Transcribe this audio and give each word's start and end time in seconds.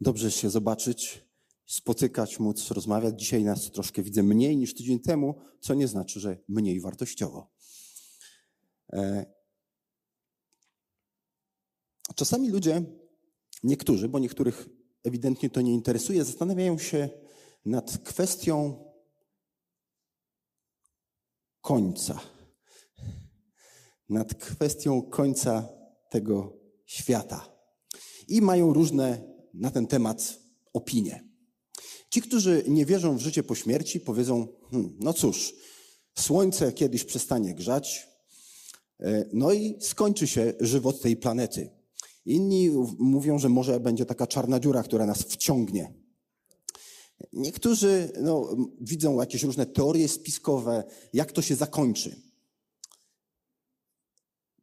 Dobrze 0.00 0.30
się 0.30 0.50
zobaczyć, 0.50 1.24
spotykać, 1.66 2.38
móc 2.38 2.70
rozmawiać. 2.70 3.20
Dzisiaj 3.20 3.44
nas 3.44 3.70
troszkę 3.70 4.02
widzę 4.02 4.22
mniej 4.22 4.56
niż 4.56 4.74
tydzień 4.74 5.00
temu, 5.00 5.34
co 5.60 5.74
nie 5.74 5.88
znaczy, 5.88 6.20
że 6.20 6.38
mniej 6.48 6.80
wartościowo. 6.80 7.50
E, 8.92 9.26
czasami 12.14 12.50
ludzie, 12.50 12.82
niektórzy, 13.62 14.08
bo 14.08 14.18
niektórych 14.18 14.68
ewidentnie 15.04 15.50
to 15.50 15.60
nie 15.60 15.72
interesuje, 15.72 16.24
zastanawiają 16.24 16.78
się 16.78 17.08
nad 17.64 17.98
kwestią 17.98 18.84
końca. 21.60 22.20
Nad 24.08 24.34
kwestią 24.34 25.02
końca 25.02 25.68
tego 26.10 26.56
świata. 26.86 27.48
I 28.28 28.42
mają 28.42 28.72
różne 28.72 29.33
na 29.54 29.70
ten 29.70 29.86
temat 29.86 30.38
opinie. 30.72 31.24
Ci, 32.10 32.22
którzy 32.22 32.64
nie 32.68 32.86
wierzą 32.86 33.16
w 33.16 33.20
życie 33.20 33.42
po 33.42 33.54
śmierci, 33.54 34.00
powiedzą: 34.00 34.48
hmm, 34.70 34.96
No 35.00 35.12
cóż, 35.12 35.54
słońce 36.18 36.72
kiedyś 36.72 37.04
przestanie 37.04 37.54
grzać, 37.54 38.08
e, 39.00 39.24
no 39.32 39.52
i 39.52 39.76
skończy 39.80 40.26
się 40.26 40.54
żywot 40.60 41.00
tej 41.00 41.16
planety. 41.16 41.70
Inni 42.26 42.70
mówią, 42.98 43.38
że 43.38 43.48
może 43.48 43.80
będzie 43.80 44.06
taka 44.06 44.26
czarna 44.26 44.60
dziura, 44.60 44.82
która 44.82 45.06
nas 45.06 45.22
wciągnie. 45.22 45.94
Niektórzy 47.32 48.12
no, 48.20 48.56
widzą 48.80 49.20
jakieś 49.20 49.42
różne 49.42 49.66
teorie 49.66 50.08
spiskowe, 50.08 50.84
jak 51.12 51.32
to 51.32 51.42
się 51.42 51.54
zakończy. 51.54 52.16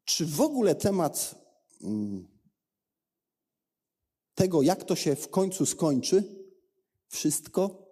Czy 0.06 0.26
w 0.26 0.42
ogóle 0.42 0.76
temat 0.76 1.36
mm, 1.82 2.28
tego, 4.36 4.62
jak 4.62 4.84
to 4.84 4.96
się 4.96 5.16
w 5.16 5.30
końcu 5.30 5.66
skończy, 5.66 6.46
wszystko, 7.08 7.92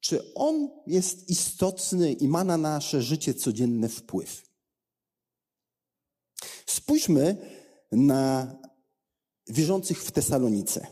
czy 0.00 0.34
on 0.34 0.70
jest 0.86 1.30
istotny 1.30 2.12
i 2.12 2.28
ma 2.28 2.44
na 2.44 2.56
nasze 2.56 3.02
życie 3.02 3.34
codzienne 3.34 3.88
wpływ? 3.88 4.42
Spójrzmy 6.66 7.36
na 7.92 8.56
wierzących 9.48 10.02
w 10.02 10.10
Tesalonice. 10.10 10.86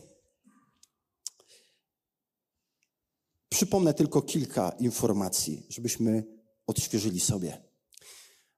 Przypomnę 3.49 3.93
tylko 3.93 4.21
kilka 4.21 4.69
informacji, 4.69 5.65
żebyśmy 5.69 6.23
odświeżyli 6.67 7.19
sobie. 7.19 7.61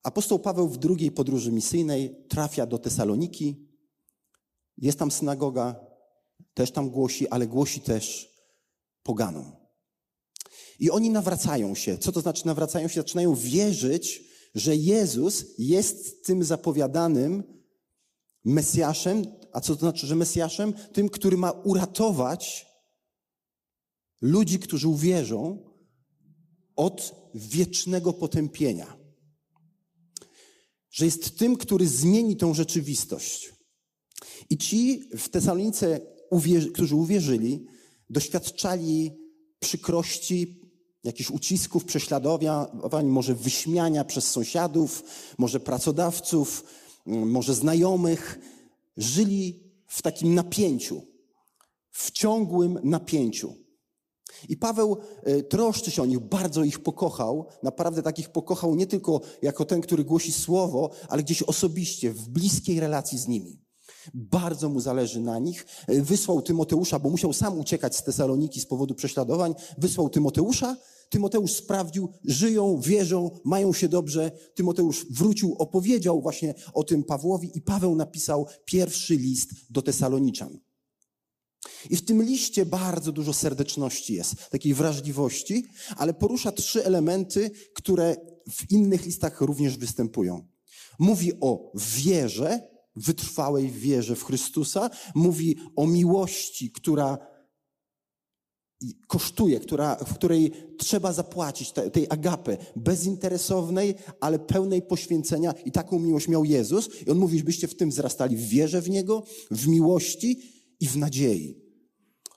Apostoł 0.04 0.40
Paweł 0.40 0.68
w 0.70 0.78
drugiej 0.78 1.12
podróży 1.12 1.52
misyjnej 1.52 2.26
trafia 2.30 2.66
do 2.66 2.78
Tesaloniki. 2.78 3.68
Jest 4.78 5.00
tam 5.00 5.12
synagoga, 5.12 5.87
też 6.58 6.72
tam 6.72 6.90
głosi, 6.90 7.28
ale 7.28 7.48
głosi 7.48 7.82
też 7.82 8.34
poganom. 9.04 9.56
I 10.80 10.92
oni 10.92 11.10
nawracają 11.10 11.76
się. 11.76 11.98
Co 11.98 12.12
to 12.12 12.22
znaczy 12.22 12.46
nawracają 12.46 12.88
się? 12.88 13.00
Zaczynają 13.00 13.36
wierzyć, 13.36 14.24
że 14.56 14.76
Jezus 14.76 15.46
jest 15.58 16.26
tym 16.26 16.44
zapowiadanym 16.44 17.44
Mesjaszem. 18.46 19.26
A 19.54 19.62
co 19.62 19.74
to 19.74 19.80
znaczy, 19.80 20.08
że 20.08 20.16
Mesjaszem? 20.16 20.74
Tym, 20.94 21.10
który 21.10 21.38
ma 21.38 21.52
uratować 21.52 22.66
ludzi, 24.22 24.60
którzy 24.60 24.88
uwierzą 24.88 25.74
od 26.76 27.16
wiecznego 27.36 28.14
potępienia. 28.14 28.98
Że 30.90 31.06
jest 31.06 31.38
tym, 31.38 31.58
który 31.58 31.88
zmieni 31.88 32.38
tą 32.38 32.54
rzeczywistość. 32.54 33.54
I 34.50 34.58
ci 34.58 35.10
w 35.18 35.30
Tesalonice, 35.30 36.17
którzy 36.74 36.96
uwierzyli, 36.96 37.66
doświadczali 38.10 39.12
przykrości, 39.60 40.62
jakichś 41.04 41.30
ucisków, 41.30 41.86
prześladowań, 41.86 43.06
może 43.06 43.36
wyśmiania 43.36 44.04
przez 44.04 44.32
sąsiadów, 44.32 45.04
może 45.38 45.60
pracodawców, 45.60 46.64
może 47.06 47.54
znajomych. 47.54 48.40
Żyli 48.98 49.64
w 49.88 50.02
takim 50.02 50.36
napięciu, 50.36 51.02
w 51.92 52.12
ciągłym 52.12 52.80
napięciu. 52.84 53.56
I 54.50 54.58
Paweł 54.58 54.98
e, 55.24 55.44
troszczy 55.44 55.92
się 55.92 56.02
o 56.02 56.06
nich, 56.06 56.20
bardzo 56.20 56.64
ich 56.64 56.80
pokochał. 56.80 57.46
Naprawdę 57.64 58.04
takich 58.04 58.30
pokochał 58.30 58.76
nie 58.76 58.88
tylko 58.88 59.22
jako 59.42 59.66
ten, 59.66 59.82
który 59.82 60.04
głosi 60.04 60.32
słowo, 60.32 60.90
ale 61.10 61.24
gdzieś 61.24 61.44
osobiście, 61.44 62.14
w 62.14 62.30
bliskiej 62.30 62.80
relacji 62.80 63.18
z 63.18 63.28
nimi. 63.28 63.67
Bardzo 64.14 64.70
mu 64.70 64.80
zależy 64.80 65.22
na 65.22 65.40
nich. 65.40 65.66
E, 65.88 66.02
wysłał 66.02 66.42
Tymoteusza, 66.42 67.00
bo 67.00 67.10
musiał 67.10 67.34
sam 67.34 67.60
uciekać 67.60 67.96
z 67.96 68.04
Tesaloniki 68.04 68.62
z 68.62 68.66
powodu 68.66 68.96
prześladowań. 68.96 69.56
Wysłał 69.78 70.10
Tymoteusza. 70.10 70.78
Tymoteusz 71.10 71.52
sprawdził, 71.52 72.14
żyją, 72.26 72.82
wierzą, 72.82 73.32
mają 73.46 73.74
się 73.74 73.88
dobrze. 73.88 74.32
Tymoteusz 74.56 75.06
wrócił, 75.12 75.56
opowiedział 75.60 76.22
właśnie 76.22 76.54
o 76.74 76.84
tym 76.84 77.04
Pawłowi 77.04 77.52
i 77.58 77.62
Paweł 77.62 77.96
napisał 77.96 78.48
pierwszy 78.66 79.16
list 79.16 79.50
do 79.70 79.82
Tesaloniczan. 79.82 80.60
I 81.90 81.96
w 81.96 82.06
tym 82.06 82.24
liście 82.24 82.66
bardzo 82.66 83.12
dużo 83.12 83.34
serdeczności 83.34 84.14
jest, 84.14 84.50
takiej 84.50 84.74
wrażliwości, 84.74 85.66
ale 85.98 86.14
porusza 86.14 86.52
trzy 86.52 86.86
elementy, 86.86 87.52
które 87.74 88.16
w 88.52 88.72
innych 88.72 89.06
listach 89.06 89.42
również 89.42 89.78
występują. 89.78 90.48
Mówi 91.00 91.32
o 91.42 91.72
wierze, 91.76 92.68
wytrwałej 92.98 93.70
wierze 93.70 94.16
w 94.16 94.24
Chrystusa, 94.24 94.90
mówi 95.16 95.56
o 95.76 95.88
miłości, 95.88 96.72
która 96.72 97.18
kosztuje, 99.08 99.60
która, 99.60 99.96
w 99.96 100.14
której 100.14 100.52
trzeba 100.78 101.14
zapłacić, 101.14 101.72
tej 101.72 102.08
agapy, 102.10 102.58
bezinteresownej, 102.76 103.96
ale 104.20 104.40
pełnej 104.40 104.82
poświęcenia 104.82 105.52
i 105.66 105.72
taką 105.72 106.00
miłość 106.00 106.28
miał 106.28 106.46
Jezus. 106.46 106.90
I 107.08 107.12
on 107.12 107.18
mówi, 107.18 107.38
żebyście 107.38 107.68
w 107.68 107.76
tym 107.76 107.90
wzrastali 107.90 108.38
w 108.38 108.48
wierze 108.48 108.82
w 108.82 108.90
Niego, 108.90 109.24
w 109.52 109.68
miłości 109.68 110.42
i 110.80 110.88
w 110.88 110.98
nadziei. 110.98 111.68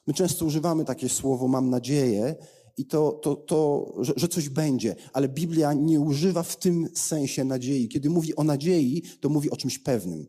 My 0.07 0.15
często 0.15 0.45
używamy 0.45 0.85
takie 0.85 1.09
słowo 1.09 1.49
mam 1.49 1.71
nadzieję 1.71 2.37
i 2.77 2.87
to, 2.87 3.13
to, 3.13 3.37
to 3.37 3.93
że, 3.99 4.13
że 4.17 4.29
coś 4.29 4.49
będzie, 4.49 4.97
ale 5.13 5.29
Biblia 5.29 5.73
nie 5.73 6.01
używa 6.01 6.43
w 6.43 6.57
tym 6.57 6.89
sensie 6.95 7.45
nadziei. 7.45 7.89
Kiedy 7.89 8.11
mówi 8.11 8.37
o 8.37 8.45
nadziei, 8.45 9.03
to 9.21 9.29
mówi 9.29 9.51
o 9.51 9.57
czymś 9.57 9.79
pewnym, 9.79 10.27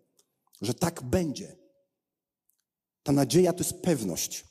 że 0.62 0.74
tak 0.74 1.04
będzie. 1.04 1.56
Ta 3.04 3.12
nadzieja 3.12 3.54
to 3.54 3.60
jest 3.60 3.82
pewność. 3.82 4.46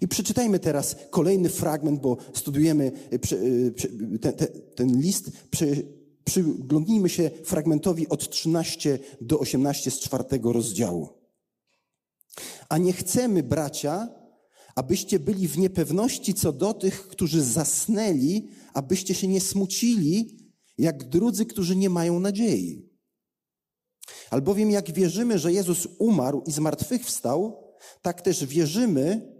I 0.00 0.08
przeczytajmy 0.08 0.58
teraz 0.58 0.96
kolejny 1.10 1.48
fragment, 1.48 2.00
bo 2.00 2.16
studujemy 2.34 2.92
e, 3.10 3.18
ten, 3.18 4.36
ten, 4.36 4.48
ten 4.76 5.00
list. 5.00 5.30
Przyglądnijmy 6.24 7.08
się 7.08 7.30
fragmentowi 7.44 8.08
od 8.08 8.30
13 8.30 8.98
do 9.20 9.38
18 9.38 9.90
z 9.90 10.00
czwartego 10.00 10.52
rozdziału. 10.52 11.08
A 12.68 12.78
nie 12.78 12.92
chcemy, 12.92 13.42
bracia, 13.42 14.08
abyście 14.74 15.18
byli 15.18 15.48
w 15.48 15.58
niepewności 15.58 16.34
co 16.34 16.52
do 16.52 16.74
tych, 16.74 17.08
którzy 17.08 17.42
zasnęli, 17.42 18.48
abyście 18.74 19.14
się 19.14 19.28
nie 19.28 19.40
smucili, 19.40 20.36
jak 20.78 21.08
drudzy, 21.08 21.46
którzy 21.46 21.76
nie 21.76 21.90
mają 21.90 22.20
nadziei. 22.20 22.93
Albowiem 24.30 24.70
jak 24.70 24.92
wierzymy, 24.92 25.38
że 25.38 25.52
Jezus 25.52 25.88
umarł 25.98 26.42
i 26.46 26.52
zmartwychwstał, 26.52 27.64
tak 28.02 28.22
też 28.22 28.44
wierzymy, 28.44 29.34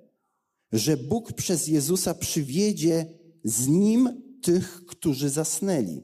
że 0.73 0.97
Bóg 0.97 1.33
przez 1.33 1.67
Jezusa 1.67 2.15
przywiedzie 2.15 3.07
z 3.45 3.67
Nim 3.67 4.23
tych, 4.43 4.87
którzy 4.87 5.31
zasnęli. 5.31 6.03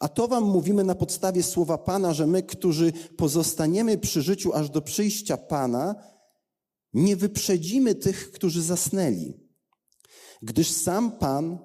A 0.00 0.08
to 0.08 0.28
wam 0.28 0.44
mówimy 0.44 0.84
na 0.84 0.94
podstawie 0.94 1.42
słowa 1.42 1.78
Pana, 1.78 2.14
że 2.14 2.26
my, 2.26 2.42
którzy 2.42 2.92
pozostaniemy 3.16 3.98
przy 3.98 4.22
życiu 4.22 4.52
aż 4.52 4.70
do 4.70 4.82
przyjścia 4.82 5.36
Pana, 5.36 5.94
nie 6.94 7.16
wyprzedzimy 7.16 7.94
tych, 7.94 8.32
którzy 8.32 8.62
zasnęli, 8.62 9.34
gdyż 10.42 10.70
sam 10.70 11.12
Pan 11.12 11.58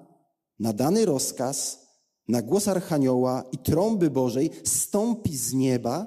na 0.58 0.72
dany 0.72 1.04
rozkaz, 1.04 1.81
na 2.28 2.42
głos 2.42 2.68
Archanioła 2.68 3.44
i 3.52 3.58
trąby 3.58 4.10
Bożej 4.10 4.50
stąpi 4.64 5.36
z 5.36 5.52
nieba, 5.52 6.06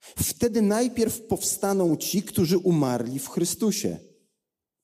wtedy 0.00 0.62
najpierw 0.62 1.22
powstaną 1.22 1.96
ci, 1.96 2.22
którzy 2.22 2.58
umarli 2.58 3.18
w 3.18 3.28
Chrystusie. 3.28 3.98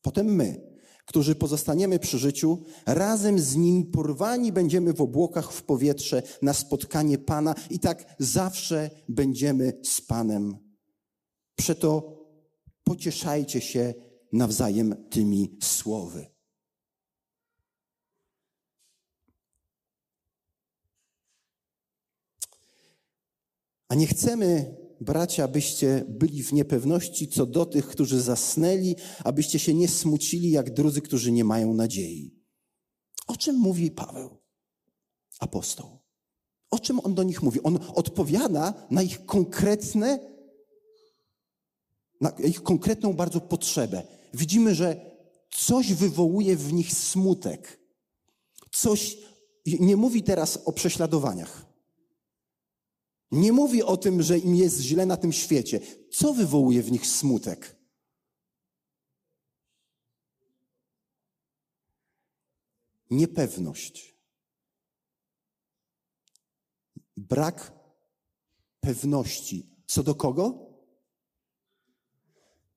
Potem 0.02 0.26
my, 0.26 0.70
którzy 1.06 1.34
pozostaniemy 1.34 1.98
przy 1.98 2.18
życiu, 2.18 2.58
razem 2.86 3.38
z 3.38 3.56
nimi 3.56 3.84
porwani 3.84 4.52
będziemy 4.52 4.92
w 4.92 5.00
obłokach 5.00 5.52
w 5.52 5.62
powietrze 5.62 6.22
na 6.42 6.54
spotkanie 6.54 7.18
Pana 7.18 7.54
i 7.70 7.78
tak 7.78 8.14
zawsze 8.18 8.90
będziemy 9.08 9.80
z 9.84 10.00
Panem. 10.00 10.56
Przeto 11.56 12.16
pocieszajcie 12.84 13.60
się 13.60 13.94
nawzajem 14.32 15.08
tymi 15.10 15.56
słowy. 15.62 16.26
A 23.90 23.94
nie 23.94 24.06
chcemy, 24.06 24.76
bracia, 25.00 25.44
abyście 25.44 26.04
byli 26.08 26.42
w 26.42 26.52
niepewności 26.52 27.28
co 27.28 27.46
do 27.46 27.66
tych, 27.66 27.86
którzy 27.86 28.20
zasnęli, 28.20 28.96
abyście 29.24 29.58
się 29.58 29.74
nie 29.74 29.88
smucili 29.88 30.50
jak 30.50 30.74
drudzy, 30.74 31.00
którzy 31.00 31.32
nie 31.32 31.44
mają 31.44 31.74
nadziei. 31.74 32.34
O 33.26 33.36
czym 33.36 33.56
mówi 33.56 33.90
Paweł, 33.90 34.38
apostoł? 35.38 35.98
O 36.70 36.78
czym 36.78 37.00
on 37.00 37.14
do 37.14 37.22
nich 37.22 37.42
mówi? 37.42 37.62
On 37.62 37.78
odpowiada 37.94 38.86
na 38.90 39.02
ich 39.02 39.26
konkretne, 39.26 40.18
na 42.20 42.30
ich 42.30 42.62
konkretną 42.62 43.12
bardzo 43.12 43.40
potrzebę. 43.40 44.02
Widzimy, 44.34 44.74
że 44.74 45.16
coś 45.50 45.92
wywołuje 45.92 46.56
w 46.56 46.72
nich 46.72 46.92
smutek. 46.92 47.80
Coś, 48.72 49.18
nie 49.66 49.96
mówi 49.96 50.22
teraz 50.22 50.58
o 50.64 50.72
prześladowaniach. 50.72 51.69
Nie 53.30 53.52
mówi 53.52 53.82
o 53.82 53.96
tym, 53.96 54.22
że 54.22 54.38
im 54.38 54.54
jest 54.54 54.80
źle 54.80 55.06
na 55.06 55.16
tym 55.16 55.32
świecie. 55.32 55.80
Co 56.12 56.34
wywołuje 56.34 56.82
w 56.82 56.92
nich 56.92 57.06
smutek? 57.06 57.76
Niepewność. 63.10 64.16
Brak 67.16 67.72
pewności. 68.80 69.70
Co 69.86 70.02
do 70.02 70.14
kogo? 70.14 70.70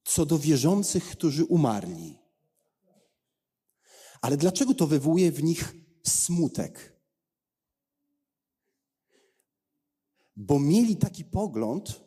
Co 0.03 0.25
do 0.25 0.39
wierzących, 0.39 1.09
którzy 1.09 1.45
umarli. 1.45 2.19
Ale 4.21 4.37
dlaczego 4.37 4.73
to 4.73 4.87
wywołuje 4.87 5.31
w 5.31 5.43
nich 5.43 5.75
smutek? 6.03 6.92
Bo 10.35 10.59
mieli 10.59 10.95
taki 10.95 11.25
pogląd, 11.25 12.01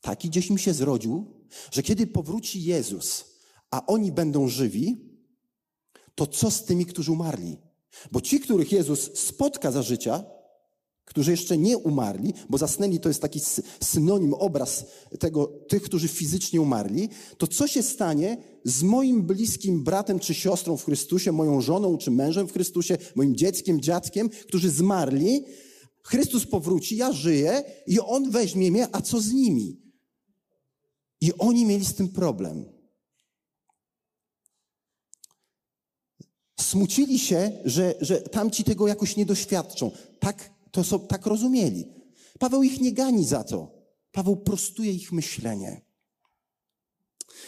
taki 0.00 0.28
gdzieś 0.28 0.50
im 0.50 0.58
się 0.58 0.74
zrodził, 0.74 1.26
że 1.70 1.82
kiedy 1.82 2.06
powróci 2.06 2.64
Jezus, 2.64 3.24
a 3.70 3.86
oni 3.86 4.12
będą 4.12 4.48
żywi, 4.48 5.12
to 6.14 6.26
co 6.26 6.50
z 6.50 6.64
tymi, 6.64 6.86
którzy 6.86 7.12
umarli? 7.12 7.56
Bo 8.12 8.20
ci, 8.20 8.40
których 8.40 8.72
Jezus 8.72 9.18
spotka 9.18 9.70
za 9.70 9.82
życia, 9.82 10.24
którzy 11.04 11.30
jeszcze 11.30 11.58
nie 11.58 11.78
umarli, 11.78 12.34
bo 12.48 12.58
zasnęli 12.58 13.00
to 13.00 13.08
jest 13.08 13.22
taki 13.22 13.40
synonim, 13.80 14.34
obraz 14.34 14.84
tego, 15.18 15.46
tych, 15.46 15.82
którzy 15.82 16.08
fizycznie 16.08 16.60
umarli, 16.60 17.08
to 17.38 17.46
co 17.46 17.68
się 17.68 17.82
stanie 17.82 18.36
z 18.64 18.82
moim 18.82 19.22
bliskim 19.22 19.84
bratem 19.84 20.18
czy 20.18 20.34
siostrą 20.34 20.76
w 20.76 20.84
Chrystusie, 20.84 21.32
moją 21.32 21.60
żoną 21.60 21.98
czy 21.98 22.10
mężem 22.10 22.48
w 22.48 22.52
Chrystusie, 22.52 22.98
moim 23.14 23.36
dzieckiem, 23.36 23.80
dziadkiem, 23.80 24.28
którzy 24.28 24.70
zmarli, 24.70 25.44
Chrystus 26.02 26.46
powróci, 26.46 26.96
ja 26.96 27.12
żyję 27.12 27.64
i 27.86 28.00
On 28.00 28.30
weźmie 28.30 28.70
mnie, 28.70 28.88
a 28.92 29.02
co 29.02 29.20
z 29.20 29.32
nimi? 29.32 29.82
I 31.20 31.32
oni 31.38 31.66
mieli 31.66 31.84
z 31.84 31.94
tym 31.94 32.08
problem. 32.08 32.64
Smucili 36.60 37.18
się, 37.18 37.62
że, 37.64 37.94
że 38.00 38.20
tamci 38.20 38.64
tego 38.64 38.88
jakoś 38.88 39.16
nie 39.16 39.26
doświadczą. 39.26 39.90
Tak 40.18 40.50
to 40.70 40.84
są, 40.84 41.06
tak 41.06 41.26
rozumieli. 41.26 41.84
Paweł 42.38 42.62
ich 42.62 42.80
nie 42.80 42.92
gani 42.92 43.24
za 43.24 43.44
to. 43.44 43.82
Paweł 44.12 44.36
prostuje 44.36 44.92
ich 44.92 45.12
myślenie. 45.12 45.80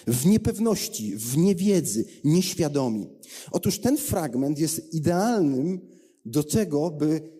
W 0.06 0.26
niepewności, 0.26 1.16
w 1.16 1.36
niewiedzy, 1.36 2.04
nieświadomi. 2.24 3.10
Otóż 3.50 3.80
ten 3.80 3.96
fragment 3.96 4.58
jest 4.58 4.94
idealnym 4.94 5.80
do 6.24 6.42
tego, 6.42 6.90
by 6.90 7.34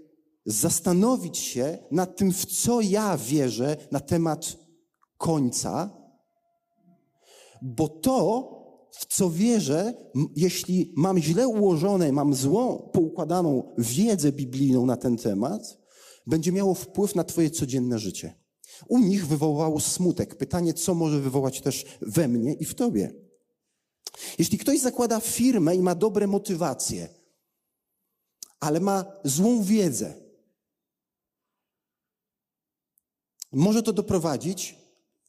zastanowić 0.46 1.38
się 1.38 1.79
nad 1.91 2.17
tym, 2.17 2.32
w 2.32 2.46
co 2.46 2.81
ja 2.81 3.17
wierzę 3.17 3.76
na 3.91 4.00
temat 4.00 4.56
końca, 5.19 5.91
bo 7.62 7.88
to, 7.88 8.50
w 8.93 9.06
co 9.06 9.31
wierzę, 9.31 9.94
jeśli 10.37 10.93
mam 10.96 11.19
źle 11.19 11.49
ułożone, 11.49 12.12
mam 12.12 12.35
złą, 12.35 12.91
poukładaną 12.93 13.75
wiedzę 13.79 14.32
biblijną 14.32 14.87
na 14.87 14.96
ten 14.96 15.17
temat, 15.17 15.79
będzie 16.26 16.52
miało 16.52 16.75
wpływ 16.75 17.14
na 17.14 17.25
Twoje 17.25 17.50
codzienne 17.50 17.99
życie. 17.99 18.35
U 18.88 18.99
nich 18.99 19.26
wywołało 19.26 19.81
smutek. 19.81 20.35
Pytanie, 20.35 20.75
co 20.75 20.94
może 20.94 21.20
wywołać 21.20 21.61
też 21.61 21.85
we 22.00 22.29
mnie 22.29 22.52
i 22.52 22.64
w 22.64 22.75
Tobie. 22.75 23.14
Jeśli 24.38 24.58
ktoś 24.58 24.81
zakłada 24.81 25.20
firmę 25.20 25.76
i 25.76 25.82
ma 25.82 25.94
dobre 25.94 26.26
motywacje, 26.26 27.08
ale 28.61 28.81
ma 28.81 29.05
złą 29.25 29.62
wiedzę, 29.62 30.24
może 33.55 33.83
to 33.83 33.93
doprowadzić 33.93 34.77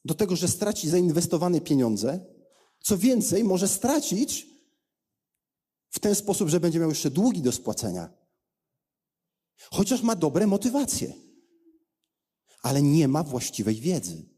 do 0.04 0.14
tego, 0.14 0.36
że 0.36 0.48
straci 0.48 0.88
zainwestowane 0.88 1.60
pieniądze, 1.60 2.20
co 2.80 2.98
więcej, 2.98 3.44
może 3.44 3.68
stracić 3.68 4.46
w 5.90 5.98
ten 5.98 6.14
sposób, 6.14 6.48
że 6.48 6.60
będzie 6.60 6.78
miał 6.78 6.88
jeszcze 6.88 7.10
długi 7.10 7.42
do 7.42 7.52
spłacenia. 7.52 8.10
Chociaż 9.70 10.02
ma 10.02 10.16
dobre 10.16 10.46
motywacje, 10.46 11.12
ale 12.62 12.82
nie 12.82 13.08
ma 13.08 13.22
właściwej 13.22 13.74
wiedzy. 13.74 14.36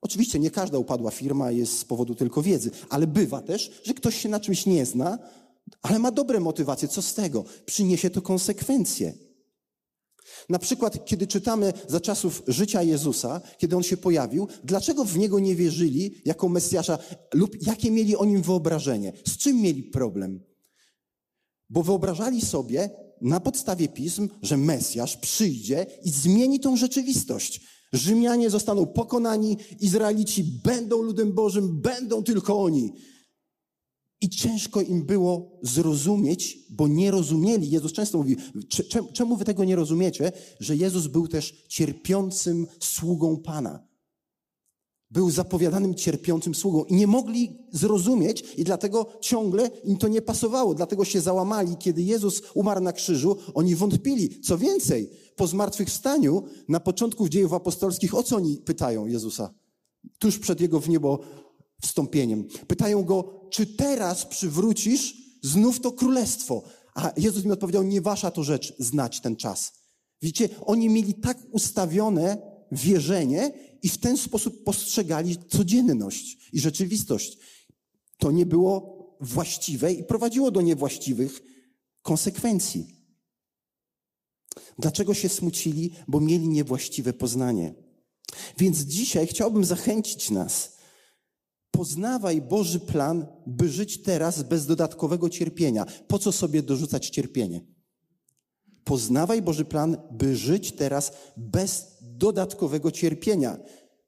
Oczywiście 0.00 0.38
nie 0.38 0.50
każda 0.50 0.78
upadła 0.78 1.10
firma 1.10 1.50
jest 1.50 1.78
z 1.78 1.84
powodu 1.84 2.14
tylko 2.14 2.42
wiedzy, 2.42 2.70
ale 2.88 3.06
bywa 3.06 3.42
też, 3.42 3.80
że 3.84 3.94
ktoś 3.94 4.16
się 4.16 4.28
na 4.28 4.40
czymś 4.40 4.66
nie 4.66 4.86
zna, 4.86 5.18
ale 5.82 5.98
ma 5.98 6.10
dobre 6.10 6.40
motywacje. 6.40 6.88
Co 6.88 7.02
z 7.02 7.14
tego? 7.14 7.44
Przyniesie 7.66 8.10
to 8.10 8.22
konsekwencje. 8.22 9.12
Na 10.48 10.58
przykład, 10.58 11.04
kiedy 11.04 11.26
czytamy 11.26 11.72
za 11.88 12.00
czasów 12.00 12.42
życia 12.48 12.82
Jezusa, 12.82 13.40
kiedy 13.58 13.76
On 13.76 13.82
się 13.82 13.96
pojawił, 13.96 14.48
dlaczego 14.64 15.04
w 15.04 15.18
Niego 15.18 15.38
nie 15.38 15.54
wierzyli 15.54 16.22
jako 16.24 16.48
Mesjasza 16.48 16.98
lub 17.34 17.66
jakie 17.66 17.90
mieli 17.90 18.16
o 18.16 18.24
Nim 18.24 18.42
wyobrażenie? 18.42 19.12
Z 19.26 19.36
czym 19.36 19.60
mieli 19.60 19.82
problem? 19.82 20.40
Bo 21.70 21.82
wyobrażali 21.82 22.40
sobie 22.40 22.90
na 23.20 23.40
podstawie 23.40 23.88
pism, 23.88 24.28
że 24.42 24.56
Mesjasz 24.56 25.16
przyjdzie 25.16 25.86
i 26.04 26.10
zmieni 26.10 26.60
tą 26.60 26.76
rzeczywistość. 26.76 27.60
Rzymianie 27.92 28.50
zostaną 28.50 28.86
pokonani, 28.86 29.56
Izraelici 29.80 30.44
będą 30.64 31.02
ludem 31.02 31.32
Bożym, 31.32 31.80
będą 31.80 32.22
tylko 32.22 32.62
oni. 32.62 32.92
I 34.24 34.28
ciężko 34.28 34.80
im 34.80 35.02
było 35.02 35.58
zrozumieć, 35.62 36.58
bo 36.70 36.88
nie 36.88 37.10
rozumieli. 37.10 37.70
Jezus 37.70 37.92
często 37.92 38.18
mówi, 38.18 38.36
czemu 39.12 39.36
wy 39.36 39.44
tego 39.44 39.64
nie 39.64 39.76
rozumiecie? 39.76 40.32
Że 40.60 40.76
Jezus 40.76 41.06
był 41.06 41.28
też 41.28 41.64
cierpiącym 41.68 42.66
sługą 42.80 43.36
Pana. 43.36 43.86
Był 45.10 45.30
zapowiadanym 45.30 45.94
cierpiącym 45.94 46.54
sługą 46.54 46.84
i 46.84 46.94
nie 46.94 47.06
mogli 47.06 47.58
zrozumieć 47.72 48.44
i 48.56 48.64
dlatego 48.64 49.06
ciągle 49.20 49.70
im 49.84 49.96
to 49.96 50.08
nie 50.08 50.22
pasowało. 50.22 50.74
Dlatego 50.74 51.04
się 51.04 51.20
załamali, 51.20 51.76
kiedy 51.76 52.02
Jezus 52.02 52.42
umarł 52.54 52.80
na 52.80 52.92
krzyżu. 52.92 53.36
Oni 53.54 53.74
wątpili. 53.74 54.40
Co 54.40 54.58
więcej, 54.58 55.10
po 55.36 55.46
zmartwychwstaniu, 55.46 56.44
na 56.68 56.80
początku 56.80 57.28
dziejów 57.28 57.52
apostolskich, 57.52 58.14
o 58.14 58.22
co 58.22 58.36
oni 58.36 58.56
pytają 58.56 59.06
Jezusa? 59.06 59.54
Tuż 60.18 60.38
przed 60.38 60.60
Jego 60.60 60.80
w 60.80 60.88
niebo 60.88 61.18
wstąpieniem. 61.86 62.48
Pytają 62.66 63.04
Go, 63.04 63.48
czy 63.50 63.66
teraz 63.66 64.26
przywrócisz 64.26 65.14
znów 65.42 65.80
to 65.80 65.92
królestwo? 65.92 66.62
A 66.94 67.12
Jezus 67.16 67.44
mi 67.44 67.50
odpowiedział, 67.50 67.82
nie 67.82 68.00
wasza 68.00 68.30
to 68.30 68.44
rzecz 68.44 68.74
znać 68.78 69.20
ten 69.20 69.36
czas. 69.36 69.72
Widzicie, 70.22 70.48
oni 70.60 70.88
mieli 70.88 71.14
tak 71.14 71.38
ustawione 71.50 72.38
wierzenie 72.72 73.52
i 73.82 73.88
w 73.88 73.98
ten 73.98 74.16
sposób 74.16 74.64
postrzegali 74.64 75.36
codzienność 75.48 76.50
i 76.52 76.60
rzeczywistość. 76.60 77.38
To 78.18 78.30
nie 78.30 78.46
było 78.46 78.94
właściwe 79.20 79.92
i 79.92 80.04
prowadziło 80.04 80.50
do 80.50 80.60
niewłaściwych 80.60 81.42
konsekwencji. 82.02 83.04
Dlaczego 84.78 85.14
się 85.14 85.28
smucili? 85.28 85.90
Bo 86.08 86.20
mieli 86.20 86.48
niewłaściwe 86.48 87.12
poznanie. 87.12 87.74
Więc 88.58 88.78
dzisiaj 88.78 89.26
chciałbym 89.26 89.64
zachęcić 89.64 90.30
nas, 90.30 90.73
Poznawaj 91.74 92.40
Boży 92.40 92.80
plan, 92.80 93.26
by 93.46 93.68
żyć 93.68 94.02
teraz 94.02 94.42
bez 94.42 94.66
dodatkowego 94.66 95.30
cierpienia. 95.30 95.86
Po 96.08 96.18
co 96.18 96.32
sobie 96.32 96.62
dorzucać 96.62 97.10
cierpienie? 97.10 97.60
Poznawaj 98.84 99.42
Boży 99.42 99.64
plan, 99.64 99.96
by 100.10 100.36
żyć 100.36 100.72
teraz 100.72 101.12
bez 101.36 101.98
dodatkowego 102.00 102.90
cierpienia. 102.90 103.58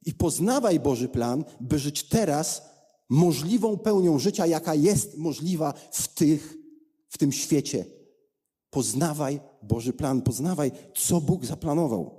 I 0.04 0.14
poznawaj 0.14 0.80
Boży 0.80 1.08
plan, 1.08 1.44
by 1.60 1.78
żyć 1.78 2.08
teraz 2.08 2.62
możliwą 3.08 3.78
pełnią 3.78 4.18
życia, 4.18 4.46
jaka 4.46 4.74
jest 4.74 5.18
możliwa 5.18 5.74
w 5.92 6.14
tych, 6.14 6.54
w 7.08 7.18
tym 7.18 7.32
świecie. 7.32 7.84
Poznawaj 8.70 9.40
Boży 9.62 9.92
plan, 9.92 10.22
poznawaj, 10.22 10.72
co 10.94 11.20
Bóg 11.20 11.46
zaplanował. 11.46 12.15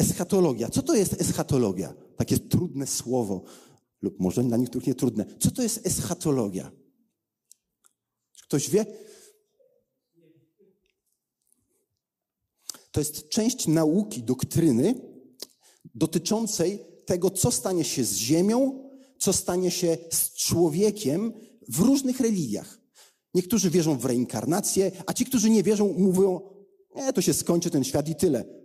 Eschatologia. 0.00 0.68
Co 0.68 0.82
to 0.82 0.94
jest 0.94 1.20
eschatologia? 1.20 1.94
Takie 2.16 2.38
trudne 2.38 2.86
słowo, 2.86 3.42
lub 4.02 4.20
może 4.20 4.44
dla 4.44 4.56
niektórych 4.56 4.86
nie 4.86 4.94
trudne. 4.94 5.24
Co 5.40 5.50
to 5.50 5.62
jest 5.62 5.86
eschatologia? 5.86 6.70
Ktoś 8.42 8.70
wie? 8.70 8.86
To 12.92 13.00
jest 13.00 13.28
część 13.28 13.66
nauki, 13.66 14.22
doktryny 14.22 14.94
dotyczącej 15.94 16.78
tego, 17.06 17.30
co 17.30 17.50
stanie 17.50 17.84
się 17.84 18.04
z 18.04 18.14
ziemią, 18.14 18.88
co 19.18 19.32
stanie 19.32 19.70
się 19.70 19.98
z 20.10 20.32
człowiekiem 20.32 21.32
w 21.68 21.78
różnych 21.80 22.20
religiach. 22.20 22.80
Niektórzy 23.34 23.70
wierzą 23.70 23.98
w 23.98 24.04
reinkarnację, 24.04 24.92
a 25.06 25.12
ci, 25.12 25.24
którzy 25.24 25.50
nie 25.50 25.62
wierzą, 25.62 25.94
mówią, 25.98 26.40
nie, 26.96 27.12
to 27.12 27.20
się 27.20 27.34
skończy 27.34 27.70
ten 27.70 27.84
świat 27.84 28.08
i 28.08 28.14
tyle. 28.14 28.59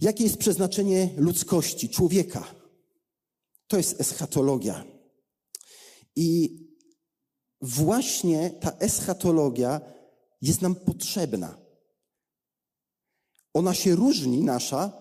Jakie 0.00 0.24
jest 0.24 0.36
przeznaczenie 0.36 1.10
ludzkości, 1.16 1.88
człowieka? 1.88 2.54
To 3.66 3.76
jest 3.76 4.00
eschatologia. 4.00 4.84
I 6.16 6.58
właśnie 7.60 8.50
ta 8.50 8.70
eschatologia 8.70 9.80
jest 10.42 10.62
nam 10.62 10.74
potrzebna. 10.74 11.58
Ona 13.54 13.74
się 13.74 13.94
różni, 13.94 14.44
nasza, 14.44 14.92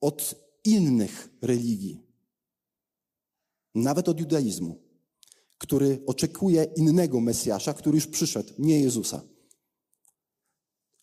od 0.00 0.34
innych 0.64 1.28
religii, 1.42 2.06
nawet 3.74 4.08
od 4.08 4.20
judaizmu, 4.20 4.82
który 5.58 6.02
oczekuje 6.06 6.64
innego 6.76 7.20
Mesjasza, 7.20 7.74
który 7.74 7.94
już 7.94 8.06
przyszedł, 8.06 8.52
nie 8.58 8.80
Jezusa. 8.80 9.22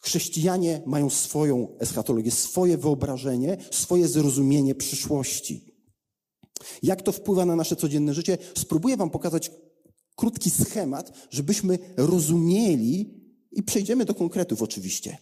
Chrześcijanie 0.07 0.81
mają 0.85 1.09
swoją 1.09 1.77
eschatologię, 1.79 2.31
swoje 2.31 2.77
wyobrażenie, 2.77 3.57
swoje 3.71 4.07
zrozumienie 4.07 4.75
przyszłości. 4.75 5.73
Jak 6.83 7.01
to 7.01 7.11
wpływa 7.11 7.45
na 7.45 7.55
nasze 7.55 7.75
codzienne 7.75 8.13
życie? 8.13 8.37
Spróbuję 8.57 8.97
Wam 8.97 9.09
pokazać 9.09 9.51
krótki 10.15 10.49
schemat, 10.49 11.27
żebyśmy 11.29 11.79
rozumieli 11.97 13.13
i 13.51 13.63
przejdziemy 13.63 14.05
do 14.05 14.13
konkretów 14.13 14.61
oczywiście. 14.61 15.17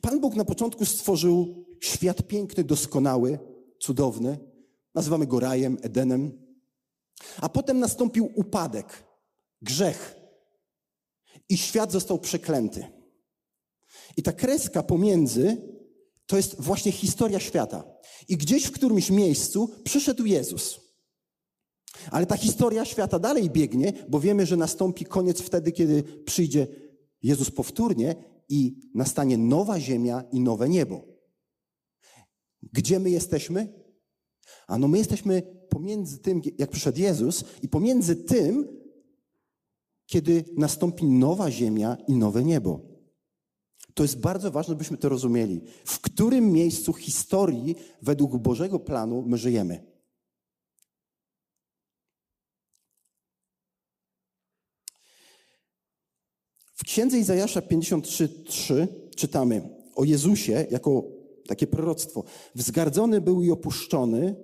Pan 0.00 0.20
Bóg 0.20 0.34
na 0.34 0.44
początku 0.44 0.84
stworzył 0.84 1.66
świat 1.80 2.22
piękny, 2.22 2.64
doskonały, 2.64 3.38
cudowny. 3.80 4.38
Nazywamy 4.94 5.26
go 5.26 5.40
rajem, 5.40 5.78
Edenem. 5.82 6.32
A 7.40 7.48
potem 7.48 7.78
nastąpił 7.78 8.32
upadek, 8.34 9.04
grzech. 9.62 10.16
I 11.48 11.56
świat 11.56 11.92
został 11.92 12.18
przeklęty. 12.18 12.95
I 14.16 14.22
ta 14.22 14.32
kreska 14.32 14.82
pomiędzy 14.82 15.56
to 16.26 16.36
jest 16.36 16.60
właśnie 16.60 16.92
historia 16.92 17.40
świata. 17.40 17.84
I 18.28 18.36
gdzieś 18.36 18.64
w 18.64 18.72
którymś 18.72 19.10
miejscu 19.10 19.70
przyszedł 19.84 20.24
Jezus. 20.24 20.80
Ale 22.10 22.26
ta 22.26 22.36
historia 22.36 22.84
świata 22.84 23.18
dalej 23.18 23.50
biegnie, 23.50 23.92
bo 24.08 24.20
wiemy, 24.20 24.46
że 24.46 24.56
nastąpi 24.56 25.04
koniec 25.04 25.40
wtedy, 25.40 25.72
kiedy 25.72 26.02
przyjdzie 26.02 26.66
Jezus 27.22 27.50
powtórnie 27.50 28.14
i 28.48 28.90
nastanie 28.94 29.38
nowa 29.38 29.80
ziemia 29.80 30.24
i 30.32 30.40
nowe 30.40 30.68
niebo. 30.68 31.04
Gdzie 32.72 32.98
my 32.98 33.10
jesteśmy? 33.10 33.86
A 34.66 34.78
no 34.78 34.88
my 34.88 34.98
jesteśmy 34.98 35.42
pomiędzy 35.68 36.18
tym, 36.18 36.42
jak 36.58 36.70
przyszedł 36.70 37.00
Jezus, 37.00 37.44
i 37.62 37.68
pomiędzy 37.68 38.16
tym, 38.16 38.68
kiedy 40.06 40.44
nastąpi 40.56 41.06
nowa 41.06 41.50
ziemia 41.50 41.96
i 42.08 42.16
nowe 42.16 42.44
niebo. 42.44 42.95
To 43.96 44.02
jest 44.02 44.20
bardzo 44.20 44.50
ważne, 44.50 44.74
byśmy 44.74 44.96
to 44.96 45.08
rozumieli. 45.08 45.60
W 45.84 46.00
którym 46.00 46.52
miejscu 46.52 46.92
historii 46.92 47.76
według 48.02 48.36
Bożego 48.36 48.78
planu 48.78 49.22
my 49.26 49.36
żyjemy? 49.36 49.84
W 56.74 56.84
księdze 56.84 57.18
Izajasza 57.18 57.60
53:3 57.60 58.86
czytamy 59.16 59.68
o 59.94 60.04
Jezusie 60.04 60.66
jako 60.70 61.04
takie 61.48 61.66
proroctwo. 61.66 62.24
Wzgardzony 62.54 63.20
był 63.20 63.42
i 63.42 63.50
opuszczony 63.50 64.36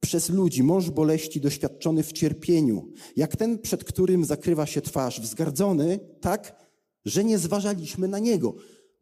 przez 0.00 0.28
ludzi, 0.28 0.62
mąż 0.62 0.90
boleści 0.90 1.40
doświadczony 1.40 2.02
w 2.02 2.12
cierpieniu, 2.12 2.92
jak 3.16 3.36
ten, 3.36 3.58
przed 3.58 3.84
którym 3.84 4.24
zakrywa 4.24 4.66
się 4.66 4.80
twarz, 4.80 5.20
wzgardzony 5.20 6.00
tak, 6.20 6.64
że 7.04 7.24
nie 7.24 7.38
zważaliśmy 7.38 8.08
na 8.08 8.18
niego. 8.18 8.54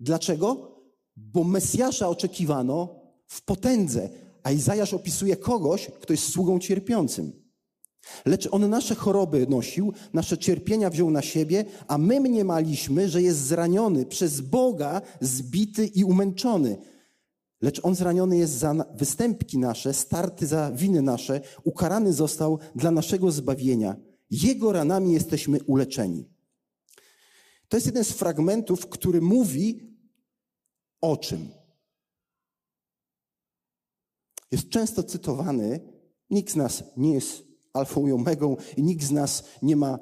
Dlaczego? 0.02 0.78
Bo 1.16 1.44
Mesjasza 1.44 2.08
oczekiwano 2.08 3.00
w 3.26 3.42
potędze, 3.42 4.08
a 4.42 4.50
Izajasz 4.50 4.94
opisuje 4.94 5.36
kogoś, 5.36 5.90
kto 6.00 6.12
jest 6.12 6.32
sługą 6.32 6.58
cierpiącym. 6.58 7.32
Lecz 8.26 8.48
on 8.50 8.70
nasze 8.70 8.94
choroby 8.94 9.46
nosił, 9.48 9.92
nasze 10.12 10.38
cierpienia 10.38 10.90
wziął 10.90 11.10
na 11.10 11.22
siebie, 11.22 11.64
a 11.88 11.98
my 11.98 12.20
mniemaliśmy, 12.20 13.08
że 13.08 13.22
jest 13.22 13.38
zraniony, 13.38 14.06
przez 14.06 14.40
Boga 14.40 15.02
zbity 15.20 15.86
i 15.86 16.04
umęczony. 16.04 16.78
Lecz 17.60 17.80
on 17.82 17.94
zraniony 17.94 18.36
jest 18.36 18.52
za 18.52 18.74
występki 18.94 19.58
nasze, 19.58 19.94
starty 19.94 20.46
za 20.46 20.72
winy 20.72 21.02
nasze, 21.02 21.40
ukarany 21.64 22.12
został 22.12 22.58
dla 22.74 22.90
naszego 22.90 23.30
zbawienia. 23.30 23.96
Jego 24.30 24.72
ranami 24.72 25.12
jesteśmy 25.12 25.62
uleczeni. 25.62 26.28
To 27.68 27.76
jest 27.76 27.86
jeden 27.86 28.04
z 28.04 28.12
fragmentów, 28.12 28.86
który 28.88 29.20
mówi 29.20 29.91
o 31.02 31.16
czym? 31.16 31.48
Jest 34.50 34.68
często 34.68 35.02
cytowany, 35.02 35.80
nikt 36.30 36.52
z 36.52 36.56
nas 36.56 36.84
nie 36.96 37.14
jest 37.14 37.44
alfą 37.72 38.06
i 38.06 38.12
omegą 38.12 38.56
i 38.76 38.82
nikt 38.82 39.04
z 39.04 39.10
nas 39.10 39.44
nie 39.62 39.76
ma 39.76 39.94
e, 39.94 39.98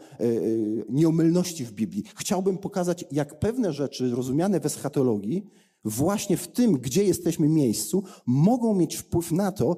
nieomylności 0.88 1.64
w 1.64 1.72
Biblii. 1.72 2.04
Chciałbym 2.16 2.58
pokazać, 2.58 3.04
jak 3.10 3.38
pewne 3.38 3.72
rzeczy 3.72 4.10
rozumiane 4.10 4.60
w 4.60 4.66
eschatologii, 4.66 5.46
właśnie 5.84 6.36
w 6.36 6.48
tym, 6.48 6.72
gdzie 6.72 7.04
jesteśmy 7.04 7.48
miejscu, 7.48 8.04
mogą 8.26 8.74
mieć 8.74 8.96
wpływ 8.96 9.32
na 9.32 9.52
to, 9.52 9.76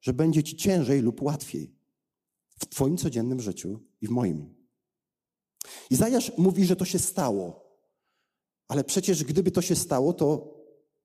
że 0.00 0.12
będzie 0.12 0.42
ci 0.42 0.56
ciężej 0.56 1.00
lub 1.00 1.22
łatwiej 1.22 1.74
w 2.58 2.66
twoim 2.66 2.96
codziennym 2.96 3.40
życiu 3.40 3.80
i 4.00 4.06
w 4.06 4.10
moim. 4.10 4.54
Izajasz 5.90 6.32
mówi, 6.38 6.64
że 6.64 6.76
to 6.76 6.84
się 6.84 6.98
stało. 6.98 7.64
Ale 8.68 8.84
przecież 8.84 9.24
gdyby 9.24 9.50
to 9.50 9.62
się 9.62 9.76
stało, 9.76 10.12
to, 10.12 10.53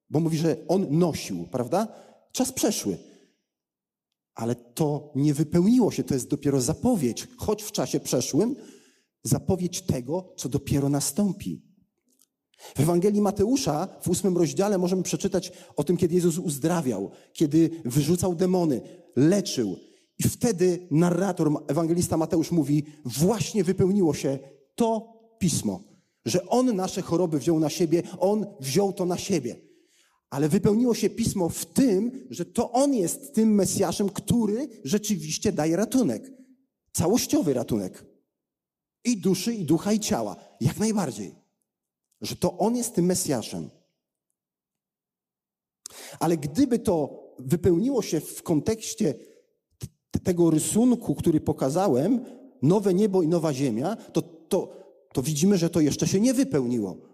bo 0.10 0.20
mówi, 0.20 0.38
że 0.38 0.58
on 0.68 0.88
nosił, 0.90 1.48
prawda? 1.52 1.88
Czas 2.32 2.52
przeszły 2.52 2.98
ale 4.40 4.56
to 4.56 5.12
nie 5.16 5.34
wypełniło 5.34 5.92
się, 5.92 6.04
to 6.04 6.14
jest 6.14 6.30
dopiero 6.30 6.62
zapowiedź, 6.62 7.28
choć 7.38 7.64
w 7.64 7.72
czasie 7.72 8.00
przeszłym, 8.00 8.56
zapowiedź 9.24 9.82
tego, 9.82 10.34
co 10.38 10.50
dopiero 10.50 10.90
nastąpi. 10.90 11.62
W 12.76 12.80
Ewangelii 12.80 13.22
Mateusza 13.22 13.88
w 14.02 14.08
ósmym 14.08 14.38
rozdziale 14.38 14.78
możemy 14.78 15.04
przeczytać 15.04 15.52
o 15.76 15.84
tym, 15.84 15.98
kiedy 15.98 16.16
Jezus 16.16 16.38
uzdrawiał, 16.38 17.12
kiedy 17.34 17.70
wyrzucał 17.86 18.36
demony, 18.36 18.82
leczył. 19.16 19.78
I 20.20 20.24
wtedy 20.24 20.88
narrator, 20.92 21.52
ewangelista 21.68 22.18
Mateusz 22.18 22.52
mówi, 22.52 22.86
właśnie 23.06 23.64
wypełniło 23.64 24.14
się 24.14 24.40
to 24.76 25.14
pismo, 25.40 25.84
że 26.26 26.48
On 26.48 26.76
nasze 26.76 27.02
choroby 27.02 27.40
wziął 27.40 27.60
na 27.60 27.70
siebie, 27.70 28.04
On 28.20 28.46
wziął 28.60 28.94
to 28.94 29.06
na 29.06 29.18
siebie. 29.18 29.69
Ale 30.30 30.50
wypełniło 30.50 30.94
się 30.94 31.10
pismo 31.10 31.50
w 31.50 31.66
tym, 31.66 32.28
że 32.30 32.46
to 32.46 32.72
On 32.72 32.94
jest 32.94 33.34
tym 33.34 33.56
Mesjaszem, 33.56 34.10
który 34.10 34.68
rzeczywiście 34.84 35.52
daje 35.52 35.76
ratunek. 35.76 36.32
Całościowy 36.94 37.54
ratunek. 37.54 38.06
I 39.04 39.18
duszy, 39.18 39.54
i 39.54 39.66
ducha, 39.66 39.94
i 39.94 40.00
ciała. 40.00 40.36
Jak 40.62 40.80
najbardziej. 40.80 41.36
Że 42.22 42.36
to 42.36 42.58
On 42.58 42.76
jest 42.76 42.96
tym 42.96 43.06
Mesjaszem. 43.06 43.70
Ale 46.20 46.38
gdyby 46.38 46.80
to 46.80 47.24
wypełniło 47.40 48.02
się 48.02 48.20
w 48.20 48.44
kontekście 48.44 49.14
tego 50.24 50.50
rysunku, 50.50 51.16
który 51.16 51.42
pokazałem, 51.42 52.26
nowe 52.62 52.94
niebo 52.94 53.22
i 53.22 53.28
nowa 53.28 53.54
ziemia, 53.54 53.96
to, 53.96 54.22
to, 54.22 54.76
to 55.14 55.22
widzimy, 55.22 55.58
że 55.58 55.70
to 55.70 55.80
jeszcze 55.80 56.08
się 56.08 56.20
nie 56.20 56.34
wypełniło 56.34 57.09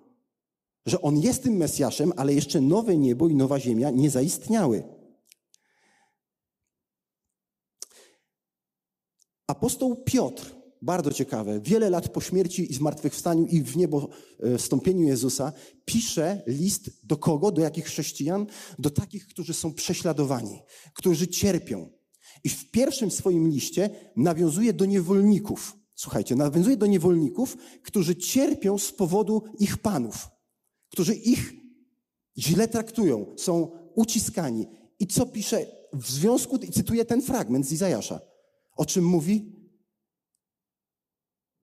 że 0.86 1.02
On 1.02 1.18
jest 1.18 1.44
tym 1.44 1.58
Mesjaszem, 1.58 2.14
ale 2.16 2.34
jeszcze 2.34 2.62
nowe 2.62 2.98
niebo 2.98 3.30
i 3.30 3.36
nowa 3.36 3.60
ziemia 3.60 3.90
nie 3.90 4.10
zaistniały. 4.10 4.84
Apostoł 9.48 9.96
Piotr, 9.96 10.56
bardzo 10.82 11.12
ciekawe, 11.12 11.60
wiele 11.60 11.90
lat 11.90 12.10
po 12.10 12.22
śmierci 12.22 12.72
i 12.72 12.76
zmartwychwstaniu 12.76 13.46
i 13.46 13.62
w 13.62 13.78
niebo 13.78 14.10
e, 14.40 14.58
wstąpieniu 14.58 15.08
Jezusa, 15.08 15.54
pisze 15.86 16.44
list 16.48 16.92
do 17.04 17.18
kogo? 17.18 17.52
Do 17.52 17.62
jakich 17.62 17.86
chrześcijan? 17.86 18.46
Do 18.80 18.90
takich, 18.90 19.28
którzy 19.28 19.54
są 19.54 19.74
prześladowani, 19.74 20.62
którzy 20.94 21.28
cierpią. 21.28 21.90
I 22.44 22.50
w 22.50 22.72
pierwszym 22.72 23.12
swoim 23.12 23.50
liście 23.50 23.90
nawiązuje 24.16 24.74
do 24.74 24.86
niewolników. 24.86 25.78
Słuchajcie, 25.96 26.36
nawiązuje 26.36 26.78
do 26.78 26.86
niewolników, 26.86 27.58
którzy 27.84 28.16
cierpią 28.16 28.78
z 28.78 28.92
powodu 28.92 29.44
ich 29.60 29.78
panów 29.78 30.35
którzy 30.90 31.16
ich 31.16 31.54
źle 32.38 32.68
traktują, 32.68 33.26
są 33.38 33.72
uciskani. 33.96 34.68
I 35.00 35.08
co 35.08 35.26
pisze 35.26 35.66
w 35.94 36.12
związku, 36.12 36.58
i 36.58 36.72
cytuję 36.72 37.06
ten 37.06 37.22
fragment 37.22 37.66
z 37.66 37.72
Izajasza, 37.72 38.20
o 38.76 38.86
czym 38.86 39.06
mówi? 39.06 39.56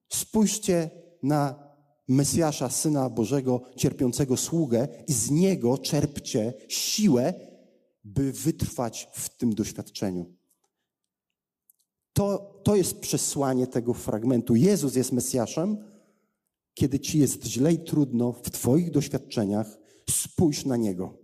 Spójrzcie 0.08 0.90
na 1.22 1.72
Mesjasza, 2.08 2.70
Syna 2.70 3.10
Bożego, 3.10 3.62
cierpiącego 3.76 4.36
sługę 4.36 4.88
i 5.08 5.12
z 5.12 5.30
Niego 5.30 5.78
czerpcie 5.78 6.54
siłę, 6.68 7.34
by 8.04 8.32
wytrwać 8.32 9.08
w 9.12 9.28
tym 9.28 9.54
doświadczeniu. 9.54 10.36
To, 12.12 12.38
to 12.64 12.76
jest 12.76 13.00
przesłanie 13.00 13.66
tego 13.66 13.94
fragmentu. 13.94 14.56
Jezus 14.56 14.96
jest 14.96 15.12
Mesjaszem. 15.12 15.91
Kiedy 16.74 17.00
ci 17.00 17.18
jest 17.18 17.44
źle 17.44 17.72
i 17.72 17.84
trudno 17.84 18.32
w 18.32 18.50
Twoich 18.50 18.90
doświadczeniach, 18.90 19.78
spójrz 20.10 20.64
na 20.64 20.76
Niego. 20.76 21.18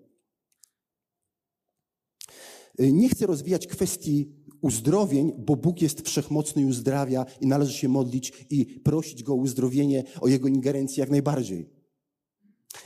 Nie 2.78 3.08
chcę 3.08 3.26
rozwijać 3.26 3.66
kwestii 3.66 4.38
uzdrowień, 4.60 5.32
bo 5.38 5.56
Bóg 5.56 5.82
jest 5.82 6.00
wszechmocny 6.00 6.62
i 6.62 6.64
uzdrawia 6.64 7.26
i 7.40 7.46
należy 7.46 7.72
się 7.72 7.88
modlić 7.88 8.46
i 8.50 8.66
prosić 8.66 9.22
Go 9.22 9.32
o 9.32 9.36
uzdrowienie, 9.36 10.04
o 10.20 10.28
Jego 10.28 10.48
ingerencję 10.48 11.00
jak 11.00 11.10
najbardziej. 11.10 11.78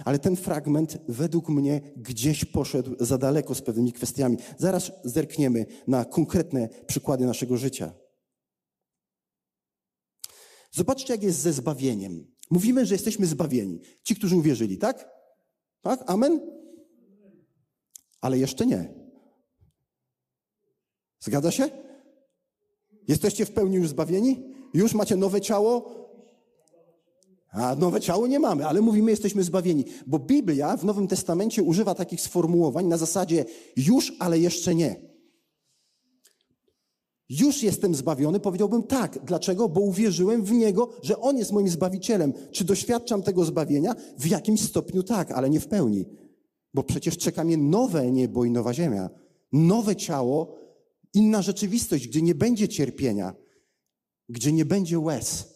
Ale 0.04 0.18
ten 0.18 0.36
fragment 0.36 0.98
według 1.08 1.48
mnie 1.48 1.80
gdzieś 1.96 2.44
poszedł 2.44 2.96
za 3.00 3.18
daleko 3.18 3.54
z 3.54 3.62
pewnymi 3.62 3.92
kwestiami. 3.92 4.36
Zaraz 4.58 4.92
zerkniemy 5.04 5.66
na 5.86 6.04
konkretne 6.04 6.68
przykłady 6.86 7.26
naszego 7.26 7.56
życia. 7.56 7.92
Zobaczcie, 10.70 11.14
jak 11.14 11.22
jest 11.22 11.38
ze 11.38 11.52
zbawieniem. 11.52 12.26
Mówimy, 12.52 12.86
że 12.86 12.94
jesteśmy 12.94 13.26
zbawieni. 13.26 13.80
Ci, 14.02 14.16
którzy 14.16 14.36
uwierzyli, 14.36 14.78
tak? 14.78 15.08
Tak? 15.82 16.04
Amen? 16.06 16.40
Ale 18.20 18.38
jeszcze 18.38 18.66
nie. 18.66 18.94
Zgadza 21.20 21.50
się? 21.50 21.70
Jesteście 23.08 23.46
w 23.46 23.50
pełni 23.50 23.76
już 23.76 23.88
zbawieni? 23.88 24.54
Już 24.74 24.94
macie 24.94 25.16
nowe 25.16 25.40
ciało? 25.40 25.94
A 27.50 27.74
nowe 27.74 28.00
ciało 28.00 28.26
nie 28.26 28.40
mamy, 28.40 28.66
ale 28.66 28.80
mówimy, 28.80 29.10
jesteśmy 29.10 29.42
zbawieni. 29.42 29.84
Bo 30.06 30.18
Biblia 30.18 30.76
w 30.76 30.84
Nowym 30.84 31.08
Testamencie 31.08 31.62
używa 31.62 31.94
takich 31.94 32.20
sformułowań 32.20 32.86
na 32.86 32.96
zasadzie 32.96 33.44
już, 33.76 34.12
ale 34.18 34.38
jeszcze 34.38 34.74
nie. 34.74 35.11
Już 37.40 37.62
jestem 37.62 37.94
zbawiony, 37.94 38.40
powiedziałbym 38.40 38.82
tak. 38.82 39.18
Dlaczego? 39.24 39.68
Bo 39.68 39.80
uwierzyłem 39.80 40.44
w 40.44 40.52
Niego, 40.52 40.90
że 41.02 41.20
On 41.20 41.38
jest 41.38 41.52
moim 41.52 41.68
Zbawicielem. 41.68 42.32
Czy 42.50 42.64
doświadczam 42.64 43.22
tego 43.22 43.44
zbawienia? 43.44 43.94
W 44.18 44.26
jakimś 44.26 44.60
stopniu 44.60 45.02
tak, 45.02 45.30
ale 45.30 45.50
nie 45.50 45.60
w 45.60 45.68
pełni. 45.68 46.04
Bo 46.74 46.82
przecież 46.82 47.18
czeka 47.18 47.44
mnie 47.44 47.56
nowe 47.56 48.12
niebo 48.12 48.44
i 48.44 48.50
nowa 48.50 48.74
ziemia. 48.74 49.10
Nowe 49.52 49.96
ciało, 49.96 50.58
inna 51.14 51.42
rzeczywistość, 51.42 52.08
gdzie 52.08 52.22
nie 52.22 52.34
będzie 52.34 52.68
cierpienia, 52.68 53.34
gdzie 54.28 54.52
nie 54.52 54.64
będzie 54.64 54.98
łez. 54.98 55.52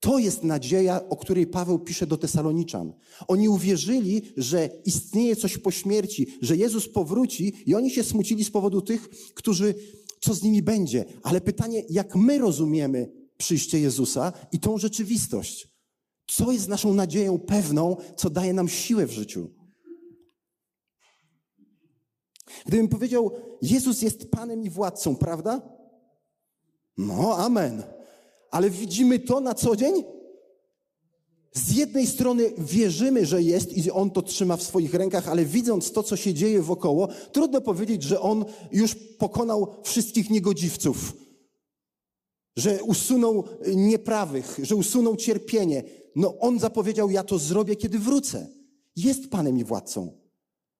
To 0.00 0.18
jest 0.18 0.44
nadzieja, 0.44 1.08
o 1.08 1.16
której 1.16 1.46
Paweł 1.46 1.78
pisze 1.78 2.06
do 2.06 2.16
Tesaloniczan. 2.16 2.92
Oni 3.28 3.48
uwierzyli, 3.48 4.22
że 4.36 4.70
istnieje 4.84 5.36
coś 5.36 5.58
po 5.58 5.70
śmierci, 5.70 6.26
że 6.40 6.56
Jezus 6.56 6.88
powróci 6.88 7.52
i 7.66 7.74
oni 7.74 7.90
się 7.90 8.04
smucili 8.04 8.44
z 8.44 8.50
powodu 8.50 8.80
tych, 8.80 9.08
którzy, 9.34 9.74
co 10.22 10.34
z 10.34 10.42
nimi 10.42 10.62
będzie. 10.62 11.04
Ale 11.22 11.40
pytanie, 11.40 11.82
jak 11.90 12.16
my 12.16 12.38
rozumiemy 12.38 13.12
przyjście 13.36 13.80
Jezusa 13.80 14.32
i 14.52 14.58
tą 14.58 14.78
rzeczywistość? 14.78 15.68
Co 16.26 16.52
jest 16.52 16.68
naszą 16.68 16.94
nadzieją 16.94 17.38
pewną, 17.38 17.96
co 18.16 18.30
daje 18.30 18.52
nam 18.52 18.68
siłę 18.68 19.06
w 19.06 19.12
życiu? 19.12 19.50
Gdybym 22.66 22.88
powiedział, 22.88 23.30
Jezus 23.62 24.02
jest 24.02 24.30
Panem 24.30 24.62
i 24.62 24.70
władcą, 24.70 25.16
prawda? 25.16 25.62
No, 26.98 27.36
amen. 27.36 27.82
Ale 28.50 28.70
widzimy 28.70 29.18
to 29.18 29.40
na 29.40 29.54
co 29.54 29.76
dzień? 29.76 30.04
Z 31.52 31.76
jednej 31.76 32.06
strony 32.06 32.52
wierzymy, 32.58 33.26
że 33.26 33.42
jest 33.42 33.76
i 33.76 33.90
On 33.90 34.10
to 34.10 34.22
trzyma 34.22 34.56
w 34.56 34.62
swoich 34.62 34.94
rękach, 34.94 35.28
ale 35.28 35.44
widząc 35.44 35.92
to, 35.92 36.02
co 36.02 36.16
się 36.16 36.34
dzieje 36.34 36.62
wokoło, 36.62 37.08
trudno 37.32 37.60
powiedzieć, 37.60 38.02
że 38.02 38.20
On 38.20 38.44
już 38.72 38.94
pokonał 38.94 39.74
wszystkich 39.82 40.30
niegodziwców, 40.30 41.16
że 42.56 42.82
usunął 42.82 43.44
nieprawych, 43.74 44.58
że 44.62 44.76
usunął 44.76 45.16
cierpienie. 45.16 45.82
No 46.16 46.38
On 46.38 46.58
zapowiedział, 46.58 47.10
ja 47.10 47.24
to 47.24 47.38
zrobię, 47.38 47.76
kiedy 47.76 47.98
wrócę. 47.98 48.48
Jest 48.96 49.30
Panem 49.30 49.58
i 49.58 49.64
władcą, 49.64 50.12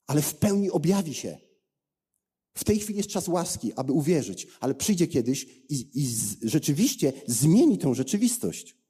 ale 0.06 0.22
w 0.22 0.34
pełni 0.34 0.70
objawi 0.70 1.14
się. 1.14 1.38
W 2.54 2.64
tej 2.64 2.78
chwili 2.78 2.96
jest 2.96 3.10
czas 3.10 3.28
łaski, 3.28 3.72
aby 3.76 3.92
uwierzyć, 3.92 4.46
ale 4.60 4.74
przyjdzie 4.74 5.06
kiedyś 5.06 5.46
i, 5.68 5.88
i 5.94 6.08
rzeczywiście 6.42 7.12
zmieni 7.26 7.78
tę 7.78 7.94
rzeczywistość. 7.94 8.81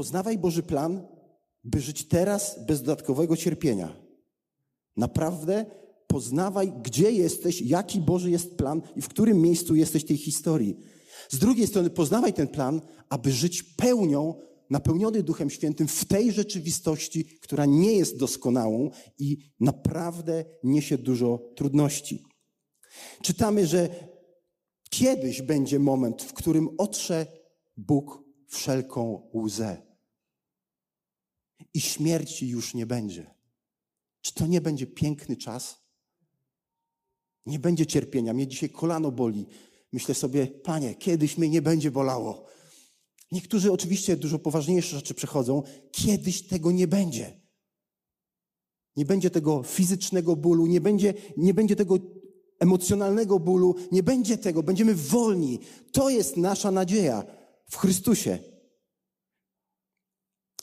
Poznawaj 0.00 0.38
Boży 0.38 0.62
plan, 0.62 1.06
by 1.64 1.80
żyć 1.80 2.08
teraz 2.08 2.64
bez 2.66 2.82
dodatkowego 2.82 3.36
cierpienia. 3.36 3.96
Naprawdę 4.96 5.66
poznawaj, 6.06 6.72
gdzie 6.82 7.12
jesteś, 7.12 7.62
jaki 7.62 8.00
Boży 8.00 8.30
jest 8.30 8.56
plan 8.56 8.82
i 8.96 9.02
w 9.02 9.08
którym 9.08 9.40
miejscu 9.40 9.74
jesteś 9.74 10.04
tej 10.04 10.16
historii. 10.16 10.76
Z 11.28 11.38
drugiej 11.38 11.66
strony 11.66 11.90
poznawaj 11.90 12.32
ten 12.32 12.48
plan, 12.48 12.80
aby 13.08 13.32
żyć 13.32 13.62
pełnią 13.62 14.34
napełniony 14.70 15.22
Duchem 15.22 15.50
Świętym 15.50 15.88
w 15.88 16.04
tej 16.04 16.32
rzeczywistości, 16.32 17.24
która 17.24 17.66
nie 17.66 17.92
jest 17.92 18.18
doskonałą 18.18 18.90
i 19.18 19.36
naprawdę 19.60 20.44
niesie 20.64 20.98
dużo 20.98 21.52
trudności. 21.56 22.24
Czytamy, 23.22 23.66
że 23.66 23.88
kiedyś 24.90 25.42
będzie 25.42 25.78
moment, 25.78 26.22
w 26.22 26.32
którym 26.32 26.68
otrze 26.78 27.26
Bóg 27.76 28.30
wszelką 28.50 29.30
łzę 29.34 29.89
i 31.74 31.80
śmierci 31.80 32.48
już 32.48 32.74
nie 32.74 32.86
będzie. 32.86 33.34
Czy 34.20 34.34
to 34.34 34.46
nie 34.46 34.60
będzie 34.60 34.86
piękny 34.86 35.36
czas? 35.36 35.80
Nie 37.46 37.58
będzie 37.58 37.86
cierpienia. 37.86 38.34
Mnie 38.34 38.46
dzisiaj 38.46 38.70
kolano 38.70 39.12
boli. 39.12 39.46
Myślę 39.92 40.14
sobie, 40.14 40.46
panie, 40.46 40.94
kiedyś 40.94 41.38
mnie 41.38 41.48
nie 41.48 41.62
będzie 41.62 41.90
bolało. 41.90 42.46
Niektórzy 43.32 43.72
oczywiście 43.72 44.16
dużo 44.16 44.38
poważniejsze 44.38 44.96
rzeczy 44.96 45.14
przechodzą. 45.14 45.62
Kiedyś 45.92 46.42
tego 46.46 46.72
nie 46.72 46.88
będzie. 46.88 47.40
Nie 48.96 49.04
będzie 49.04 49.30
tego 49.30 49.62
fizycznego 49.62 50.36
bólu, 50.36 50.66
nie 50.66 50.80
będzie, 50.80 51.14
nie 51.36 51.54
będzie 51.54 51.76
tego 51.76 51.98
emocjonalnego 52.58 53.38
bólu, 53.38 53.74
nie 53.92 54.02
będzie 54.02 54.38
tego. 54.38 54.62
Będziemy 54.62 54.94
wolni. 54.94 55.58
To 55.92 56.10
jest 56.10 56.36
nasza 56.36 56.70
nadzieja 56.70 57.24
w 57.70 57.76
Chrystusie. 57.76 58.38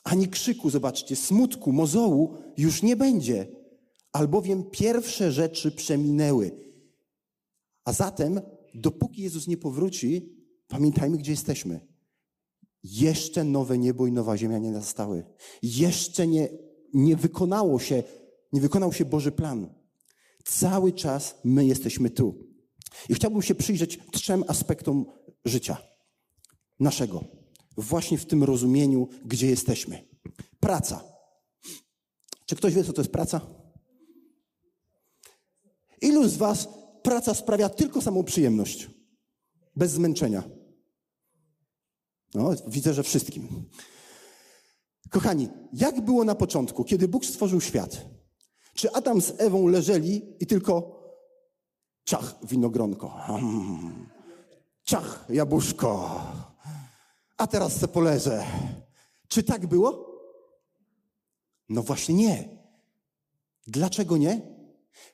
Ani 0.07 0.27
krzyku, 0.27 0.69
zobaczcie, 0.69 1.15
smutku, 1.15 1.71
mozołu 1.71 2.37
już 2.57 2.83
nie 2.83 2.95
będzie, 2.95 3.47
albowiem 4.11 4.63
pierwsze 4.63 5.31
rzeczy 5.31 5.71
przeminęły. 5.71 6.51
A 7.85 7.93
zatem, 7.93 8.41
dopóki 8.73 9.21
Jezus 9.21 9.47
nie 9.47 9.57
powróci, 9.57 10.35
pamiętajmy, 10.67 11.17
gdzie 11.17 11.31
jesteśmy. 11.31 11.79
Jeszcze 12.83 13.43
nowe 13.43 13.77
niebo 13.77 14.07
i 14.07 14.11
nowa 14.11 14.37
ziemia 14.37 14.57
nie 14.57 14.71
nastały. 14.71 15.23
Jeszcze 15.61 16.27
nie, 16.27 16.49
nie 16.93 17.15
wykonało 17.15 17.79
się, 17.79 18.03
nie 18.53 18.61
wykonał 18.61 18.93
się 18.93 19.05
Boży 19.05 19.31
plan. 19.31 19.73
Cały 20.43 20.91
czas 20.91 21.35
my 21.43 21.65
jesteśmy 21.65 22.09
tu. 22.09 22.35
I 23.09 23.13
chciałbym 23.13 23.41
się 23.41 23.55
przyjrzeć 23.55 23.99
trzem 24.11 24.43
aspektom 24.47 25.05
życia 25.45 25.77
naszego. 26.79 27.36
Właśnie 27.77 28.17
w 28.17 28.25
tym 28.25 28.43
rozumieniu, 28.43 29.07
gdzie 29.25 29.47
jesteśmy. 29.47 30.07
Praca. 30.59 31.03
Czy 32.45 32.55
ktoś 32.55 32.73
wie, 32.73 32.83
co 32.83 32.93
to 32.93 33.01
jest 33.01 33.11
praca? 33.11 33.41
Ilu 36.01 36.27
z 36.29 36.37
Was 36.37 36.67
praca 37.03 37.33
sprawia 37.33 37.69
tylko 37.69 38.01
samą 38.01 38.23
przyjemność? 38.23 38.89
Bez 39.75 39.91
zmęczenia. 39.91 40.43
No, 42.33 42.51
widzę, 42.67 42.93
że 42.93 43.03
wszystkim. 43.03 43.69
Kochani, 45.09 45.49
jak 45.73 46.01
było 46.01 46.23
na 46.23 46.35
początku, 46.35 46.83
kiedy 46.83 47.07
Bóg 47.07 47.25
stworzył 47.25 47.61
świat? 47.61 48.05
Czy 48.73 48.91
Adam 48.91 49.21
z 49.21 49.33
Ewą 49.37 49.67
leżeli 49.67 50.35
i 50.39 50.47
tylko 50.47 50.97
ciach 52.05 52.35
winogronko, 52.43 53.09
hmm. 53.09 54.09
ciach 54.83 55.25
jabłuszko, 55.29 56.21
a 57.37 57.47
teraz 57.47 57.79
se 57.79 57.87
poleżę. 57.87 58.45
Czy 59.27 59.43
tak 59.43 59.67
było? 59.67 60.07
No 61.69 61.83
właśnie 61.83 62.15
nie. 62.15 62.57
Dlaczego 63.67 64.17
nie? 64.17 64.41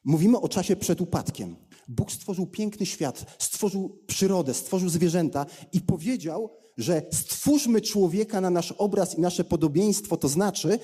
Mówimy 0.03 0.39
o 0.39 0.49
czasie 0.49 0.75
przed 0.75 1.01
upadkiem. 1.01 1.55
Bóg 1.87 2.11
stworzył 2.11 2.47
piękny 2.47 2.85
świat, 2.85 3.25
stworzył 3.39 4.03
przyrodę, 4.07 4.53
stworzył 4.53 4.89
zwierzęta 4.89 5.45
i 5.73 5.81
powiedział, 5.81 6.49
że 6.77 7.01
stwórzmy 7.11 7.81
człowieka 7.81 8.41
na 8.41 8.49
nasz 8.49 8.71
obraz 8.71 9.17
i 9.17 9.21
nasze 9.21 9.43
podobieństwo, 9.43 10.17
to 10.17 10.29
znaczy 10.29 10.79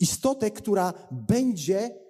istotę, 0.00 0.50
która 0.50 0.92
będzie 1.10 2.05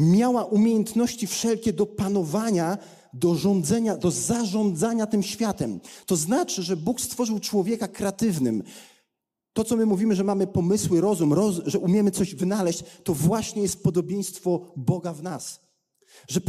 miała 0.00 0.44
umiejętności 0.44 1.26
wszelkie 1.26 1.72
do 1.72 1.86
panowania, 1.86 2.78
do 3.14 3.34
rządzenia, 3.34 3.96
do 3.96 4.10
zarządzania 4.10 5.06
tym 5.06 5.22
światem. 5.22 5.80
To 6.06 6.16
znaczy, 6.16 6.62
że 6.62 6.76
Bóg 6.76 7.00
stworzył 7.00 7.40
człowieka 7.40 7.88
kreatywnym. 7.88 8.62
To, 9.52 9.64
co 9.64 9.76
my 9.76 9.86
mówimy, 9.86 10.14
że 10.14 10.24
mamy 10.24 10.46
pomysły, 10.46 11.00
rozum, 11.00 11.32
roz, 11.32 11.60
że 11.66 11.78
umiemy 11.78 12.10
coś 12.10 12.34
wynaleźć, 12.34 12.84
to 13.04 13.14
właśnie 13.14 13.62
jest 13.62 13.82
podobieństwo 13.82 14.72
Boga 14.76 15.12
w 15.12 15.22
nas. 15.22 15.60
Że 16.28 16.40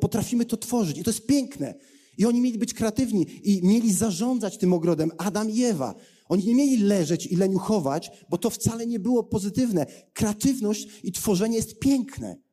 potrafimy 0.00 0.44
to 0.44 0.56
tworzyć. 0.56 0.98
I 0.98 1.04
to 1.04 1.10
jest 1.10 1.26
piękne. 1.26 1.74
I 2.18 2.26
oni 2.26 2.40
mieli 2.40 2.58
być 2.58 2.74
kreatywni 2.74 3.26
i 3.42 3.66
mieli 3.66 3.92
zarządzać 3.92 4.58
tym 4.58 4.72
ogrodem. 4.72 5.10
Adam 5.18 5.50
i 5.50 5.64
Ewa. 5.64 5.94
Oni 6.28 6.44
nie 6.46 6.54
mieli 6.54 6.76
leżeć 6.76 7.26
i 7.26 7.36
leniuchować, 7.36 8.10
bo 8.30 8.38
to 8.38 8.50
wcale 8.50 8.86
nie 8.86 8.98
było 8.98 9.24
pozytywne. 9.24 9.86
Kreatywność 10.12 10.88
i 11.04 11.12
tworzenie 11.12 11.56
jest 11.56 11.78
piękne. 11.78 12.43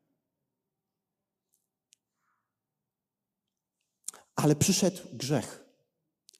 Ale 4.36 4.56
przyszedł 4.56 4.98
grzech. 5.12 5.64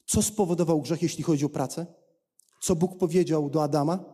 Co 0.07 0.23
spowodował 0.23 0.81
grzech, 0.81 1.03
jeśli 1.03 1.25
chodzi 1.25 1.45
o 1.45 1.49
pracę? 1.49 1.87
Co 2.63 2.77
Bóg 2.77 2.99
powiedział 2.99 3.51
do 3.51 3.63
Adama? 3.63 4.05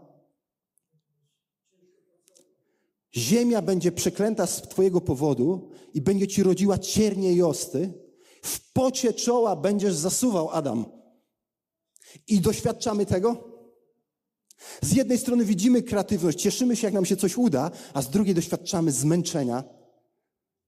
Ziemia 3.16 3.62
będzie 3.62 3.92
przeklęta 3.92 4.46
z 4.46 4.62
Twojego 4.62 5.00
powodu 5.00 5.70
i 5.94 6.00
będzie 6.00 6.28
Ci 6.28 6.42
rodziła 6.42 6.78
ciernie 6.78 7.32
i 7.32 7.42
osty. 7.42 7.92
W 8.42 8.72
pocie 8.72 9.12
czoła 9.12 9.56
będziesz 9.56 9.94
zasuwał, 9.94 10.50
Adam. 10.50 10.84
I 12.28 12.40
doświadczamy 12.40 13.06
tego? 13.06 13.58
Z 14.82 14.92
jednej 14.92 15.18
strony 15.18 15.44
widzimy 15.44 15.82
kreatywność, 15.82 16.42
cieszymy 16.42 16.76
się, 16.76 16.86
jak 16.86 16.94
nam 16.94 17.04
się 17.04 17.16
coś 17.16 17.36
uda, 17.36 17.70
a 17.94 18.02
z 18.02 18.10
drugiej 18.10 18.34
doświadczamy 18.34 18.92
zmęczenia, 18.92 19.64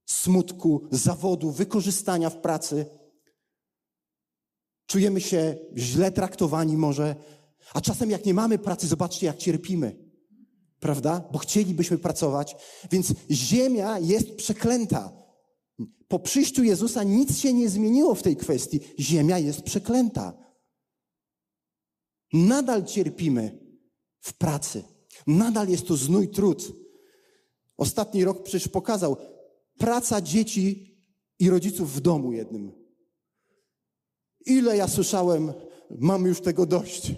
smutku, 0.06 0.88
zawodu, 0.90 1.50
wykorzystania 1.50 2.30
w 2.30 2.36
pracy. 2.36 2.86
Czujemy 4.90 5.20
się 5.20 5.56
źle 5.76 6.12
traktowani 6.12 6.76
może, 6.76 7.16
a 7.74 7.80
czasem 7.80 8.10
jak 8.10 8.26
nie 8.26 8.34
mamy 8.34 8.58
pracy, 8.58 8.86
zobaczcie 8.86 9.26
jak 9.26 9.36
cierpimy. 9.36 9.96
Prawda? 10.80 11.28
Bo 11.32 11.38
chcielibyśmy 11.38 11.98
pracować. 11.98 12.56
Więc 12.90 13.14
ziemia 13.30 13.98
jest 13.98 14.36
przeklęta. 14.36 15.12
Po 16.08 16.18
przyjściu 16.18 16.62
Jezusa 16.62 17.02
nic 17.02 17.38
się 17.38 17.52
nie 17.52 17.68
zmieniło 17.68 18.14
w 18.14 18.22
tej 18.22 18.36
kwestii. 18.36 18.80
Ziemia 18.98 19.38
jest 19.38 19.62
przeklęta. 19.62 20.32
Nadal 22.32 22.84
cierpimy 22.84 23.58
w 24.20 24.32
pracy. 24.32 24.84
Nadal 25.26 25.68
jest 25.68 25.86
to 25.86 25.96
znój 25.96 26.28
trud. 26.28 26.72
Ostatni 27.76 28.24
rok 28.24 28.42
przecież 28.42 28.68
pokazał 28.68 29.16
praca 29.78 30.20
dzieci 30.20 30.96
i 31.38 31.50
rodziców 31.50 31.92
w 31.92 32.00
domu 32.00 32.32
jednym. 32.32 32.79
Ile 34.46 34.76
ja 34.76 34.88
słyszałem, 34.88 35.52
mam 35.98 36.26
już 36.26 36.40
tego 36.40 36.66
dość. 36.66 37.12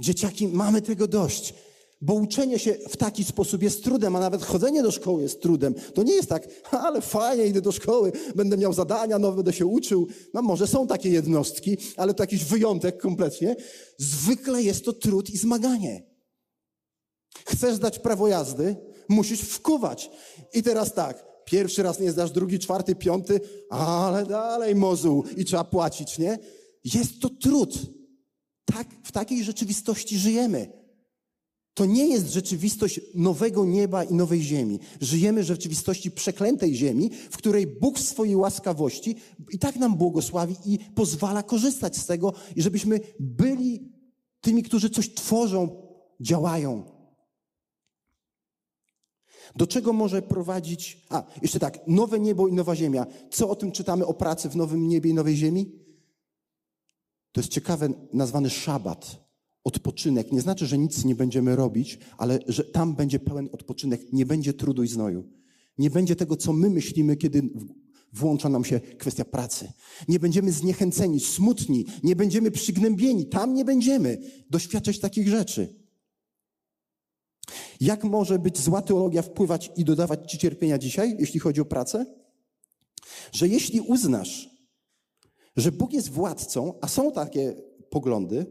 Dzieciaki, 0.00 0.48
mamy 0.48 0.82
tego 0.82 1.08
dość. 1.08 1.54
Bo 2.00 2.14
uczenie 2.14 2.58
się 2.58 2.74
w 2.88 2.96
taki 2.96 3.24
sposób 3.24 3.62
jest 3.62 3.84
trudem, 3.84 4.16
a 4.16 4.20
nawet 4.20 4.44
chodzenie 4.44 4.82
do 4.82 4.90
szkoły 4.90 5.22
jest 5.22 5.42
trudem. 5.42 5.74
To 5.94 6.02
nie 6.02 6.14
jest 6.14 6.28
tak, 6.28 6.48
ale 6.70 7.00
fajnie, 7.00 7.46
idę 7.46 7.60
do 7.60 7.72
szkoły, 7.72 8.12
będę 8.34 8.56
miał 8.56 8.72
zadania 8.72 9.18
nowe, 9.18 9.36
będę 9.36 9.52
się 9.52 9.66
uczył. 9.66 10.06
No 10.34 10.42
może 10.42 10.66
są 10.66 10.86
takie 10.86 11.08
jednostki, 11.08 11.76
ale 11.96 12.14
to 12.14 12.22
jakiś 12.22 12.44
wyjątek 12.44 12.98
kompletnie. 12.98 13.56
Zwykle 13.98 14.62
jest 14.62 14.84
to 14.84 14.92
trud 14.92 15.30
i 15.30 15.38
zmaganie. 15.38 16.02
Chcesz 17.46 17.74
zdać 17.74 17.98
prawo 17.98 18.28
jazdy, 18.28 18.76
musisz 19.08 19.40
wkuwać. 19.40 20.10
I 20.54 20.62
teraz 20.62 20.94
tak, 20.94 21.27
pierwszy 21.50 21.82
raz 21.82 22.00
nie 22.00 22.12
zdasz, 22.12 22.30
drugi, 22.30 22.58
czwarty, 22.58 22.94
piąty, 22.94 23.40
ale 23.70 24.26
dalej 24.26 24.74
mozuł 24.74 25.24
i 25.36 25.44
trzeba 25.44 25.64
płacić, 25.64 26.18
nie? 26.18 26.38
Jest 26.84 27.20
to 27.20 27.30
trud. 27.30 27.78
Tak, 28.64 28.88
w 29.02 29.12
takiej 29.12 29.44
rzeczywistości 29.44 30.18
żyjemy. 30.18 30.72
To 31.74 31.86
nie 31.86 32.08
jest 32.08 32.32
rzeczywistość 32.32 33.00
nowego 33.14 33.64
nieba 33.64 34.04
i 34.04 34.14
nowej 34.14 34.42
ziemi. 34.42 34.78
Żyjemy 35.00 35.42
w 35.42 35.46
rzeczywistości 35.46 36.10
przeklętej 36.10 36.74
ziemi, 36.74 37.10
w 37.30 37.36
której 37.36 37.66
Bóg 37.66 37.98
w 37.98 38.08
swojej 38.08 38.36
łaskawości 38.36 39.16
i 39.52 39.58
tak 39.58 39.76
nam 39.76 39.96
błogosławi 39.96 40.56
i 40.64 40.78
pozwala 40.94 41.42
korzystać 41.42 41.96
z 41.96 42.06
tego, 42.06 42.32
i 42.56 42.62
żebyśmy 42.62 43.00
byli 43.20 43.92
tymi, 44.40 44.62
którzy 44.62 44.90
coś 44.90 45.14
tworzą, 45.14 45.82
działają. 46.20 46.97
Do 49.56 49.66
czego 49.66 49.92
może 49.92 50.22
prowadzić. 50.22 51.02
A, 51.08 51.24
jeszcze 51.42 51.58
tak, 51.58 51.78
nowe 51.86 52.20
niebo 52.20 52.48
i 52.48 52.52
nowa 52.52 52.76
ziemia. 52.76 53.06
Co 53.30 53.50
o 53.50 53.56
tym 53.56 53.72
czytamy 53.72 54.06
o 54.06 54.14
pracy 54.14 54.48
w 54.48 54.56
nowym 54.56 54.88
niebie 54.88 55.10
i 55.10 55.14
nowej 55.14 55.36
ziemi? 55.36 55.72
To 57.32 57.40
jest 57.40 57.52
ciekawe, 57.52 57.88
nazwany 58.12 58.50
szabat 58.50 59.28
odpoczynek 59.68 60.32
nie 60.32 60.40
znaczy, 60.40 60.66
że 60.66 60.78
nic 60.78 61.04
nie 61.04 61.14
będziemy 61.14 61.56
robić, 61.56 61.98
ale 62.18 62.38
że 62.46 62.64
tam 62.64 62.94
będzie 62.94 63.18
pełen 63.18 63.48
odpoczynek, 63.52 64.12
nie 64.12 64.26
będzie 64.26 64.52
trudu 64.52 64.82
i 64.82 64.88
znoju. 64.88 65.24
Nie 65.78 65.90
będzie 65.90 66.16
tego, 66.16 66.36
co 66.36 66.52
my 66.52 66.70
myślimy, 66.70 67.16
kiedy 67.16 67.42
włącza 68.12 68.48
nam 68.48 68.64
się 68.64 68.80
kwestia 68.80 69.24
pracy. 69.24 69.72
Nie 70.08 70.18
będziemy 70.20 70.52
zniechęceni, 70.52 71.20
smutni, 71.20 71.86
nie 72.02 72.16
będziemy 72.16 72.50
przygnębieni. 72.50 73.26
Tam 73.26 73.54
nie 73.54 73.64
będziemy 73.64 74.18
doświadczać 74.50 74.98
takich 74.98 75.28
rzeczy. 75.28 75.74
Jak 77.80 78.04
może 78.04 78.38
być 78.38 78.58
zła 78.58 78.82
teologia 78.82 79.22
wpływać 79.22 79.70
i 79.76 79.84
dodawać 79.84 80.30
ci 80.30 80.38
cierpienia 80.38 80.78
dzisiaj, 80.78 81.16
jeśli 81.18 81.40
chodzi 81.40 81.60
o 81.60 81.64
pracę? 81.64 82.06
Że 83.32 83.48
jeśli 83.48 83.80
uznasz, 83.80 84.50
że 85.56 85.72
Bóg 85.72 85.92
jest 85.92 86.10
władcą, 86.10 86.78
a 86.80 86.88
są 86.88 87.12
takie 87.12 87.56
poglądy, 87.90 88.46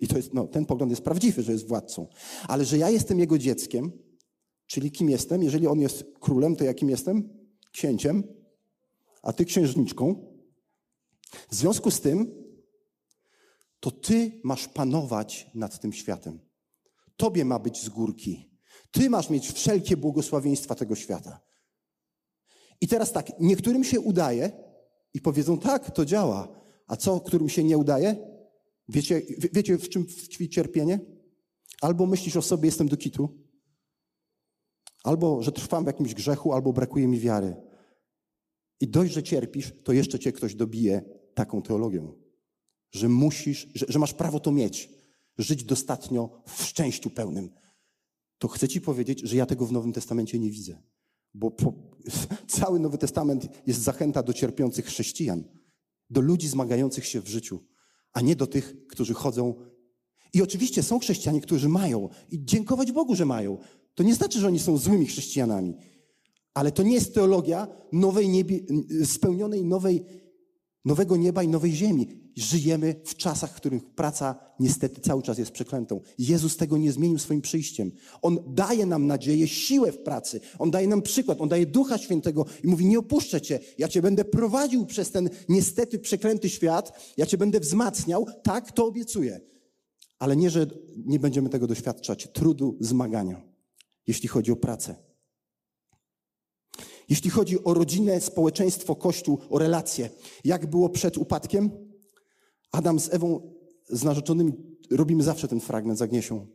i 0.00 0.08
to 0.08 0.16
jest, 0.16 0.34
no, 0.34 0.46
ten 0.46 0.66
pogląd 0.66 0.90
jest 0.92 1.02
prawdziwy, 1.02 1.42
że 1.42 1.52
jest 1.52 1.68
władcą. 1.68 2.06
Ale 2.48 2.64
że 2.64 2.78
ja 2.78 2.90
jestem 2.90 3.18
jego 3.18 3.38
dzieckiem, 3.38 3.92
czyli 4.66 4.90
kim 4.90 5.10
jestem? 5.10 5.42
Jeżeli 5.42 5.66
on 5.66 5.80
jest 5.80 6.04
królem, 6.20 6.56
to 6.56 6.64
jakim 6.64 6.90
jestem? 6.90 7.28
Księciem, 7.72 8.24
a 9.22 9.32
ty 9.32 9.44
księżniczką. 9.44 10.34
W 11.50 11.54
związku 11.54 11.90
z 11.90 12.00
tym, 12.00 12.34
to 13.80 13.90
ty 13.90 14.40
masz 14.44 14.68
panować 14.68 15.50
nad 15.54 15.80
tym 15.80 15.92
światem. 15.92 16.49
Tobie 17.20 17.44
ma 17.44 17.58
być 17.58 17.82
z 17.82 17.88
górki. 17.88 18.50
Ty 18.90 19.10
masz 19.10 19.30
mieć 19.30 19.52
wszelkie 19.52 19.96
błogosławieństwa 19.96 20.74
tego 20.74 20.94
świata. 20.96 21.40
I 22.80 22.88
teraz 22.88 23.12
tak, 23.12 23.40
niektórym 23.40 23.84
się 23.84 24.00
udaje 24.00 24.52
i 25.14 25.20
powiedzą, 25.20 25.58
tak, 25.58 25.90
to 25.90 26.04
działa. 26.04 26.48
A 26.86 26.96
co, 26.96 27.20
którym 27.20 27.48
się 27.48 27.64
nie 27.64 27.78
udaje? 27.78 28.16
Wiecie, 28.88 29.22
wiecie, 29.52 29.78
w 29.78 29.88
czym 29.88 30.06
tkwi 30.06 30.48
cierpienie? 30.48 31.00
Albo 31.80 32.06
myślisz 32.06 32.36
o 32.36 32.42
sobie, 32.42 32.66
jestem 32.66 32.88
do 32.88 32.96
kitu, 32.96 33.38
albo 35.04 35.42
że 35.42 35.52
trwam 35.52 35.84
w 35.84 35.86
jakimś 35.86 36.14
grzechu, 36.14 36.52
albo 36.52 36.72
brakuje 36.72 37.08
mi 37.08 37.20
wiary. 37.20 37.56
I 38.80 38.88
dość, 38.88 39.12
że 39.12 39.22
cierpisz, 39.22 39.72
to 39.84 39.92
jeszcze 39.92 40.18
cię 40.18 40.32
ktoś 40.32 40.54
dobije 40.54 41.02
taką 41.34 41.62
teologią, 41.62 42.14
że 42.92 43.08
musisz, 43.08 43.68
że, 43.74 43.86
że 43.88 43.98
masz 43.98 44.14
prawo 44.14 44.40
to 44.40 44.52
mieć, 44.52 44.99
żyć 45.42 45.64
dostatnio 45.64 46.42
w 46.46 46.62
szczęściu 46.62 47.10
pełnym. 47.10 47.50
To 48.38 48.48
chcę 48.48 48.68
ci 48.68 48.80
powiedzieć, 48.80 49.20
że 49.20 49.36
ja 49.36 49.46
tego 49.46 49.66
w 49.66 49.72
Nowym 49.72 49.92
Testamencie 49.92 50.38
nie 50.38 50.50
widzę. 50.50 50.82
Bo 51.34 51.50
po, 51.50 51.74
cały 52.58 52.80
Nowy 52.80 52.98
Testament 52.98 53.48
jest 53.66 53.80
zachęta 53.80 54.22
do 54.22 54.32
cierpiących 54.32 54.86
chrześcijan, 54.86 55.44
do 56.10 56.20
ludzi 56.20 56.48
zmagających 56.48 57.06
się 57.06 57.20
w 57.20 57.28
życiu 57.28 57.60
a 58.12 58.20
nie 58.20 58.36
do 58.36 58.46
tych, 58.46 58.86
którzy 58.86 59.14
chodzą. 59.14 59.54
I 60.32 60.42
oczywiście 60.42 60.82
są 60.82 60.98
chrześcijanie, 60.98 61.40
którzy 61.40 61.68
mają, 61.68 62.08
i 62.30 62.44
dziękować 62.44 62.92
Bogu, 62.92 63.14
że 63.14 63.26
mają. 63.26 63.58
To 63.94 64.02
nie 64.02 64.14
znaczy, 64.14 64.40
że 64.40 64.46
oni 64.46 64.58
są 64.58 64.76
złymi 64.76 65.06
chrześcijanami, 65.06 65.76
ale 66.54 66.72
to 66.72 66.82
nie 66.82 66.94
jest 66.94 67.14
teologia 67.14 67.68
nowej 67.92 68.28
niebie, 68.28 68.60
spełnionej 69.04 69.64
nowej, 69.64 70.04
nowego 70.84 71.16
nieba 71.16 71.42
i 71.42 71.48
nowej 71.48 71.72
ziemi. 71.72 72.19
Żyjemy 72.40 72.94
w 73.04 73.16
czasach, 73.16 73.50
w 73.50 73.54
których 73.54 73.84
praca 73.84 74.34
niestety 74.60 75.00
cały 75.00 75.22
czas 75.22 75.38
jest 75.38 75.50
przeklętą. 75.50 76.00
Jezus 76.18 76.56
tego 76.56 76.76
nie 76.76 76.92
zmienił 76.92 77.18
swoim 77.18 77.40
przyjściem. 77.40 77.92
On 78.22 78.38
daje 78.46 78.86
nam 78.86 79.06
nadzieję, 79.06 79.48
siłę 79.48 79.92
w 79.92 79.98
pracy. 79.98 80.40
On 80.58 80.70
daje 80.70 80.88
nam 80.88 81.02
przykład, 81.02 81.40
on 81.40 81.48
daje 81.48 81.66
Ducha 81.66 81.98
Świętego 81.98 82.46
i 82.64 82.66
mówi: 82.66 82.86
Nie 82.86 82.98
opuszczę 82.98 83.40
cię, 83.40 83.60
ja 83.78 83.88
cię 83.88 84.02
będę 84.02 84.24
prowadził 84.24 84.86
przez 84.86 85.10
ten 85.10 85.30
niestety 85.48 85.98
przeklęty 85.98 86.48
świat, 86.48 87.14
ja 87.16 87.26
cię 87.26 87.38
będę 87.38 87.60
wzmacniał. 87.60 88.26
Tak, 88.42 88.72
to 88.72 88.86
obiecuję. 88.86 89.40
Ale 90.18 90.36
nie, 90.36 90.50
że 90.50 90.66
nie 90.96 91.18
będziemy 91.18 91.48
tego 91.48 91.66
doświadczać 91.66 92.28
trudu, 92.32 92.76
zmagania, 92.80 93.42
jeśli 94.06 94.28
chodzi 94.28 94.52
o 94.52 94.56
pracę. 94.56 94.94
Jeśli 97.08 97.30
chodzi 97.30 97.64
o 97.64 97.74
rodzinę, 97.74 98.20
społeczeństwo, 98.20 98.96
kościół, 98.96 99.38
o 99.50 99.58
relacje, 99.58 100.10
jak 100.44 100.66
było 100.66 100.88
przed 100.88 101.18
upadkiem? 101.18 101.89
Adam 102.72 103.00
z 103.00 103.14
Ewą, 103.14 103.54
z 103.88 104.04
narzeczonymi, 104.04 104.52
robimy 104.90 105.22
zawsze 105.22 105.48
ten 105.48 105.60
fragment 105.60 105.98
z 105.98 106.02
Agniesią. 106.02 106.46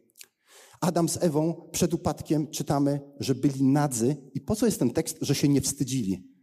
Adam 0.82 1.10
z 1.10 1.23
Ewą 1.23 1.69
przed 1.71 1.93
upadkiem 1.93 2.47
czytamy, 2.47 2.99
że 3.19 3.36
byli 3.36 3.63
nadzy. 3.63 4.15
I 4.34 4.41
po 4.41 4.56
co 4.56 4.65
jest 4.65 4.80
ten 4.80 4.89
tekst, 4.89 5.17
że 5.21 5.36
się 5.36 5.47
nie 5.47 5.62
wstydzili? 5.62 6.36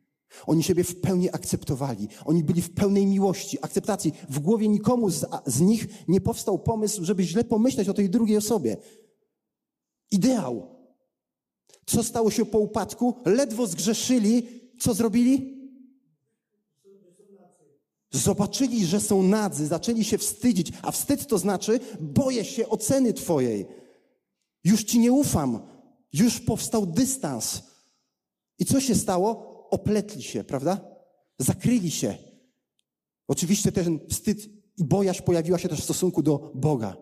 Oni 0.46 0.62
siebie 0.62 0.84
w 0.84 1.00
pełni 1.00 1.30
akceptowali. 1.30 2.08
Oni 2.24 2.44
byli 2.44 2.62
w 2.62 2.74
pełnej 2.74 3.06
miłości, 3.06 3.58
akceptacji. 3.62 4.12
W 4.28 4.38
głowie 4.38 4.68
nikomu 4.68 5.10
z, 5.10 5.24
z 5.46 5.60
nich 5.60 5.86
nie 6.08 6.20
powstał 6.20 6.58
pomysł, 6.58 7.04
żeby 7.04 7.22
źle 7.22 7.44
pomyśleć 7.44 7.88
o 7.88 7.94
tej 7.94 8.10
drugiej 8.10 8.36
osobie. 8.36 8.76
Ideał. 10.10 10.76
Co 11.86 12.02
stało 12.02 12.30
się 12.30 12.44
po 12.44 12.58
upadku? 12.58 13.14
Ledwo 13.26 13.66
zgrzeszyli. 13.66 14.48
Co 14.80 14.94
zrobili? 14.94 15.61
Zobaczyli, 18.12 18.86
że 18.86 19.00
są 19.00 19.22
nadzy, 19.22 19.66
zaczęli 19.66 20.04
się 20.04 20.18
wstydzić, 20.18 20.72
a 20.82 20.90
wstyd 20.90 21.26
to 21.26 21.38
znaczy 21.38 21.80
boję 22.00 22.44
się 22.44 22.68
oceny 22.68 23.12
Twojej. 23.12 23.66
Już 24.64 24.84
Ci 24.84 24.98
nie 24.98 25.12
ufam. 25.12 25.66
Już 26.12 26.40
powstał 26.40 26.86
dystans. 26.86 27.62
I 28.58 28.64
co 28.64 28.80
się 28.80 28.94
stało? 28.94 29.52
Opletli 29.70 30.22
się, 30.22 30.44
prawda? 30.44 30.80
Zakryli 31.38 31.90
się. 31.90 32.14
Oczywiście 33.28 33.72
ten 33.72 34.00
wstyd 34.10 34.38
i 34.76 34.84
bojaźń 34.84 35.22
pojawiła 35.22 35.58
się 35.58 35.68
też 35.68 35.80
w 35.80 35.84
stosunku 35.84 36.22
do 36.22 36.52
Boga. 36.54 36.96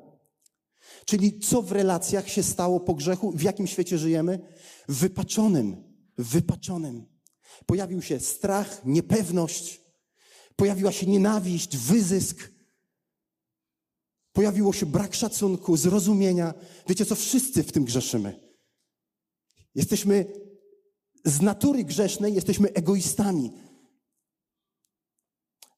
Czyli 1.04 1.38
co 1.38 1.62
w 1.62 1.72
relacjach 1.72 2.28
się 2.28 2.42
stało 2.42 2.80
po 2.80 2.94
grzechu? 2.94 3.32
W 3.32 3.42
jakim 3.42 3.66
świecie 3.66 3.98
żyjemy? 3.98 4.38
Wypaczonym. 4.88 5.84
Wypaczonym. 6.18 7.06
Pojawił 7.66 8.02
się 8.02 8.20
strach, 8.20 8.82
niepewność, 8.84 9.80
pojawiła 10.60 10.92
się 10.92 11.06
nienawiść, 11.06 11.76
wyzysk, 11.76 12.50
pojawiło 14.32 14.72
się 14.72 14.86
brak 14.86 15.14
szacunku, 15.14 15.76
zrozumienia. 15.76 16.54
Wiecie 16.88 17.06
co? 17.06 17.14
Wszyscy 17.14 17.62
w 17.62 17.72
tym 17.72 17.84
grzeszymy. 17.84 18.40
Jesteśmy 19.74 20.24
z 21.24 21.40
natury 21.40 21.84
grzesznej, 21.84 22.34
jesteśmy 22.34 22.72
egoistami. 22.72 23.52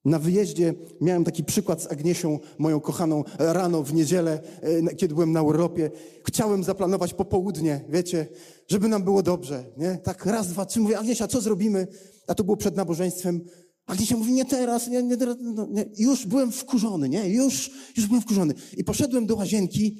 Na 0.04 0.18
wyjeździe 0.18 0.74
miałem 1.00 1.24
taki 1.24 1.44
przykład 1.44 1.82
z 1.82 1.86
Agniesią, 1.86 2.38
moją 2.58 2.80
kochaną, 2.80 3.24
rano 3.38 3.82
w 3.82 3.94
niedzielę, 3.94 4.42
e, 4.62 4.94
kiedy 4.94 5.14
byłem 5.14 5.32
na 5.32 5.42
urlopie. 5.42 5.90
Chciałem 6.26 6.64
zaplanować 6.64 7.14
popołudnie, 7.14 7.84
wiecie, 7.88 8.26
żeby 8.68 8.88
nam 8.88 9.02
było 9.02 9.22
dobrze, 9.22 9.64
nie? 9.76 9.98
Tak 9.98 10.26
raz, 10.26 10.48
dwa, 10.48 10.66
trzy, 10.66 10.80
mówię, 10.80 10.98
Agniesia, 10.98 11.28
co 11.28 11.40
zrobimy? 11.40 11.86
A 12.26 12.34
to 12.34 12.44
było 12.44 12.56
przed 12.56 12.76
nabożeństwem. 12.76 13.40
Agniesia 13.86 14.16
mówi, 14.16 14.32
nie 14.32 14.44
teraz, 14.44 14.88
nie, 14.88 15.02
nie, 15.02 15.16
no, 15.40 15.66
nie. 15.70 15.84
Już 15.98 16.26
byłem 16.26 16.52
wkurzony, 16.52 17.08
nie? 17.08 17.28
Już, 17.28 17.70
już 17.96 18.06
byłem 18.06 18.22
wkurzony. 18.22 18.54
I 18.76 18.84
poszedłem 18.84 19.26
do 19.26 19.36
łazienki 19.36 19.98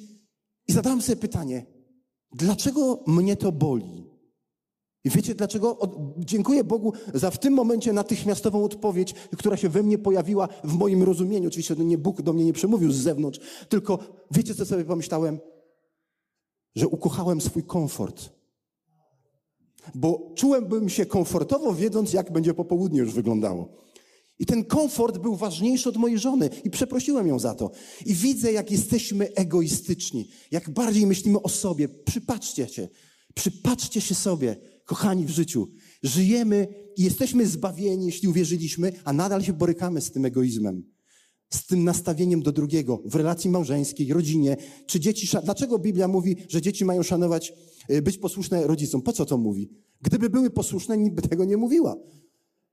i 0.67 0.73
zadałem 0.73 1.01
sobie 1.01 1.15
pytanie, 1.15 1.65
dlaczego 2.31 3.03
mnie 3.07 3.35
to 3.35 3.51
boli? 3.51 4.13
I 5.05 5.09
wiecie 5.09 5.35
dlaczego? 5.35 5.77
dziękuję 6.17 6.63
Bogu 6.63 6.93
za 7.13 7.31
w 7.31 7.39
tym 7.39 7.53
momencie 7.53 7.93
natychmiastową 7.93 8.63
odpowiedź, 8.63 9.13
która 9.37 9.57
się 9.57 9.69
we 9.69 9.83
mnie 9.83 9.97
pojawiła 9.97 10.47
w 10.63 10.73
moim 10.73 11.03
rozumieniu. 11.03 11.47
Oczywiście 11.47 11.75
nie 11.75 11.97
Bóg 11.97 12.21
do 12.21 12.33
mnie 12.33 12.45
nie 12.45 12.53
przemówił 12.53 12.91
z 12.91 12.97
zewnątrz, 12.97 13.39
tylko 13.69 13.99
wiecie 14.31 14.55
co 14.55 14.65
sobie 14.65 14.85
pomyślałem? 14.85 15.39
Że 16.75 16.87
ukochałem 16.87 17.41
swój 17.41 17.63
komfort. 17.63 18.29
Bo 19.95 20.33
czułem 20.35 20.89
się 20.89 21.05
komfortowo, 21.05 21.73
wiedząc, 21.73 22.13
jak 22.13 22.31
będzie 22.31 22.53
popołudnie 22.53 22.99
już 22.99 23.13
wyglądało. 23.13 23.83
I 24.39 24.45
ten 24.45 24.65
komfort 24.65 25.17
był 25.17 25.35
ważniejszy 25.35 25.89
od 25.89 25.97
mojej 25.97 26.19
żony 26.19 26.49
i 26.63 26.69
przeprosiłem 26.69 27.27
ją 27.27 27.39
za 27.39 27.55
to. 27.55 27.71
I 28.05 28.13
widzę, 28.13 28.51
jak 28.51 28.71
jesteśmy 28.71 29.33
egoistyczni, 29.33 30.29
jak 30.51 30.69
bardziej 30.69 31.07
myślimy 31.07 31.41
o 31.41 31.49
sobie. 31.49 31.89
Przypatrzcie 31.89 32.67
się, 32.67 32.87
przypatrzcie 33.33 34.01
się 34.01 34.15
sobie 34.15 34.55
kochani 34.85 35.25
w 35.25 35.29
życiu, 35.29 35.67
żyjemy 36.03 36.67
i 36.97 37.03
jesteśmy 37.03 37.47
zbawieni, 37.47 38.05
jeśli 38.05 38.27
uwierzyliśmy, 38.27 38.93
a 39.03 39.13
nadal 39.13 39.43
się 39.43 39.53
borykamy 39.53 40.01
z 40.01 40.11
tym 40.11 40.25
egoizmem, 40.25 40.92
z 41.55 41.65
tym 41.65 41.83
nastawieniem 41.83 42.41
do 42.41 42.51
drugiego 42.51 43.01
w 43.05 43.15
relacji 43.15 43.49
małżeńskiej, 43.49 44.13
rodzinie. 44.13 44.57
Czy 44.85 44.99
dzieci, 44.99 45.37
dlaczego 45.43 45.79
Biblia 45.79 46.07
mówi, 46.07 46.37
że 46.49 46.61
dzieci 46.61 46.85
mają 46.85 47.03
szanować, 47.03 47.53
y, 47.91 48.01
być 48.01 48.17
posłuszne 48.17 48.67
rodzicom? 48.67 49.01
Po 49.01 49.13
co 49.13 49.25
to 49.25 49.37
mówi? 49.37 49.69
Gdyby 50.01 50.29
były 50.29 50.49
posłuszne, 50.49 50.97
nikt 50.97 51.15
by 51.15 51.21
tego 51.21 51.45
nie 51.45 51.57
mówiła. 51.57 51.95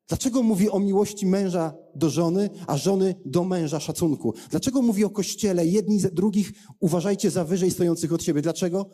Dlaczego 0.09 0.43
mówi 0.43 0.71
o 0.71 0.79
miłości 0.79 1.27
męża 1.27 1.75
do 1.95 2.11
żony, 2.11 2.51
a 2.66 2.77
żony 2.77 3.14
do 3.25 3.45
męża 3.45 3.81
szacunku? 3.81 4.35
Dlaczego 4.51 4.83
mówi 4.83 5.05
o 5.05 5.11
kościele, 5.11 5.66
jedni 5.66 5.99
drugich 5.99 6.53
uważajcie 6.81 7.31
za 7.31 7.45
wyżej 7.45 7.71
stojących 7.71 8.12
od 8.12 8.23
siebie? 8.23 8.43
Dlaczego? 8.43 8.87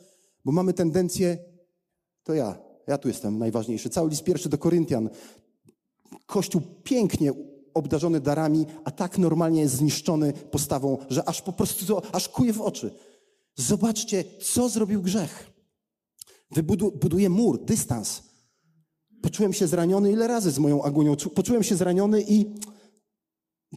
Bo 0.44 0.52
mamy 0.52 0.72
tendencję, 0.72 1.38
to 2.24 2.34
ja, 2.34 2.58
ja 2.86 2.98
tu 2.98 3.08
jestem 3.08 3.38
najważniejszy. 3.38 3.90
Cały 3.90 4.10
list 4.10 4.24
pierwszy 4.24 4.48
do 4.48 4.58
Koryntian. 4.58 5.10
Kościół 6.26 6.62
pięknie 6.82 7.32
obdarzony 7.76 8.20
darami, 8.20 8.66
a 8.84 8.90
tak 8.90 9.18
normalnie 9.18 9.60
jest 9.60 9.74
zniszczony 9.74 10.32
postawą, 10.32 10.98
że 11.10 11.28
aż 11.28 11.42
po 11.42 11.52
prostu 11.52 12.02
aż 12.12 12.28
kuje 12.28 12.52
w 12.52 12.60
oczy. 12.60 12.90
Zobaczcie, 13.54 14.24
co 14.54 14.68
zrobił 14.68 15.02
grzech. 15.02 15.52
Wybuduje 16.50 17.28
mur, 17.28 17.64
dystans. 17.64 18.22
Poczułem 19.22 19.52
się 19.52 19.66
zraniony 19.66 20.12
ile 20.12 20.26
razy 20.26 20.50
z 20.50 20.58
moją 20.58 20.82
agonią. 20.82 21.16
Poczułem 21.16 21.62
się 21.62 21.76
zraniony 21.76 22.22
i 22.22 22.54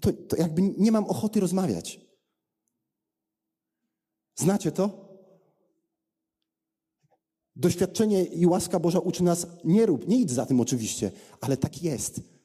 to, 0.02 0.14
to 0.14 0.36
jakby 0.36 0.62
nie 0.62 0.92
mam 0.92 1.06
ochoty 1.06 1.40
rozmawiać. 1.40 2.00
Znacie 4.36 4.72
to? 4.72 5.10
Doświadczenie 7.56 8.24
i 8.24 8.46
łaska 8.46 8.80
Boża 8.80 9.00
uczy 9.00 9.24
nas, 9.24 9.48
nie 9.64 9.86
rób, 9.86 10.08
nie 10.08 10.18
idź 10.18 10.32
za 10.32 10.46
tym 10.46 10.60
oczywiście, 10.60 11.12
ale 11.42 11.58
tak 11.58 11.84
jest. 11.84 12.39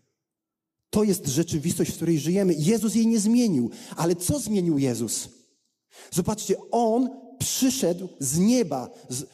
To 0.94 1.04
jest 1.04 1.26
rzeczywistość, 1.26 1.90
w 1.90 1.94
której 1.94 2.18
żyjemy. 2.18 2.54
Jezus 2.58 2.94
jej 2.94 3.06
nie 3.06 3.20
zmienił. 3.20 3.70
Ale 3.96 4.16
co 4.16 4.38
zmienił 4.38 4.78
Jezus? 4.78 5.28
Zobaczcie, 6.10 6.56
On 6.70 7.10
przyszedł 7.38 8.08
z 8.18 8.38
nieba 8.38 8.90
z, 9.08 9.24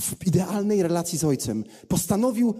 w 0.00 0.26
idealnej 0.26 0.82
relacji 0.82 1.18
z 1.18 1.24
Ojcem. 1.24 1.64
Postanowił 1.88 2.54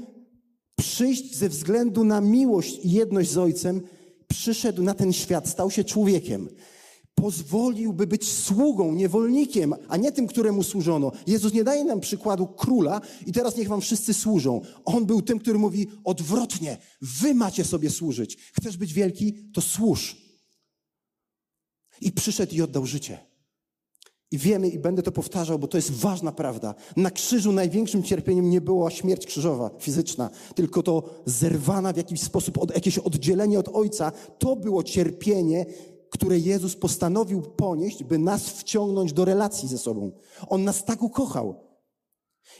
przyjść 0.76 1.36
ze 1.36 1.48
względu 1.48 2.04
na 2.04 2.20
miłość 2.20 2.78
i 2.82 2.90
jedność 2.90 3.30
z 3.30 3.38
Ojcem. 3.38 3.80
Przyszedł 4.28 4.82
na 4.82 4.94
ten 4.94 5.12
świat, 5.12 5.48
stał 5.48 5.70
się 5.70 5.84
człowiekiem 5.84 6.48
pozwoliłby 7.22 8.06
być 8.06 8.32
sługą, 8.32 8.92
niewolnikiem, 8.92 9.74
a 9.88 9.96
nie 9.96 10.12
tym, 10.12 10.26
któremu 10.26 10.62
służono. 10.62 11.12
Jezus 11.26 11.52
nie 11.52 11.64
daje 11.64 11.84
nam 11.84 12.00
przykładu 12.00 12.46
króla 12.46 13.00
i 13.26 13.32
teraz 13.32 13.56
niech 13.56 13.68
wam 13.68 13.80
wszyscy 13.80 14.14
służą. 14.14 14.60
On 14.84 15.06
był 15.06 15.22
tym, 15.22 15.38
który 15.38 15.58
mówi 15.58 15.86
odwrotnie. 16.04 16.78
Wy 17.00 17.34
macie 17.34 17.64
sobie 17.64 17.90
służyć. 17.90 18.36
Chcesz 18.52 18.76
być 18.76 18.92
wielki? 18.92 19.34
To 19.54 19.60
służ. 19.60 20.16
I 22.00 22.12
przyszedł 22.12 22.54
i 22.54 22.62
oddał 22.62 22.86
życie. 22.86 23.18
I 24.30 24.38
wiemy, 24.38 24.68
i 24.68 24.78
będę 24.78 25.02
to 25.02 25.12
powtarzał, 25.12 25.58
bo 25.58 25.68
to 25.68 25.78
jest 25.78 25.90
ważna 25.90 26.32
prawda. 26.32 26.74
Na 26.96 27.10
krzyżu 27.10 27.52
największym 27.52 28.02
cierpieniem 28.02 28.50
nie 28.50 28.60
była 28.60 28.90
śmierć 28.90 29.26
krzyżowa, 29.26 29.70
fizyczna, 29.78 30.30
tylko 30.54 30.82
to 30.82 31.22
zerwana 31.26 31.92
w 31.92 31.96
jakiś 31.96 32.20
sposób, 32.20 32.58
od, 32.58 32.74
jakieś 32.74 32.98
oddzielenie 32.98 33.58
od 33.58 33.68
Ojca. 33.68 34.12
To 34.38 34.56
było 34.56 34.82
cierpienie 34.82 35.66
które 36.10 36.38
Jezus 36.38 36.76
postanowił 36.76 37.42
ponieść, 37.42 38.04
by 38.04 38.18
nas 38.18 38.48
wciągnąć 38.48 39.12
do 39.12 39.24
relacji 39.24 39.68
ze 39.68 39.78
sobą. 39.78 40.12
On 40.48 40.64
nas 40.64 40.84
tak 40.84 41.02
ukochał. 41.02 41.68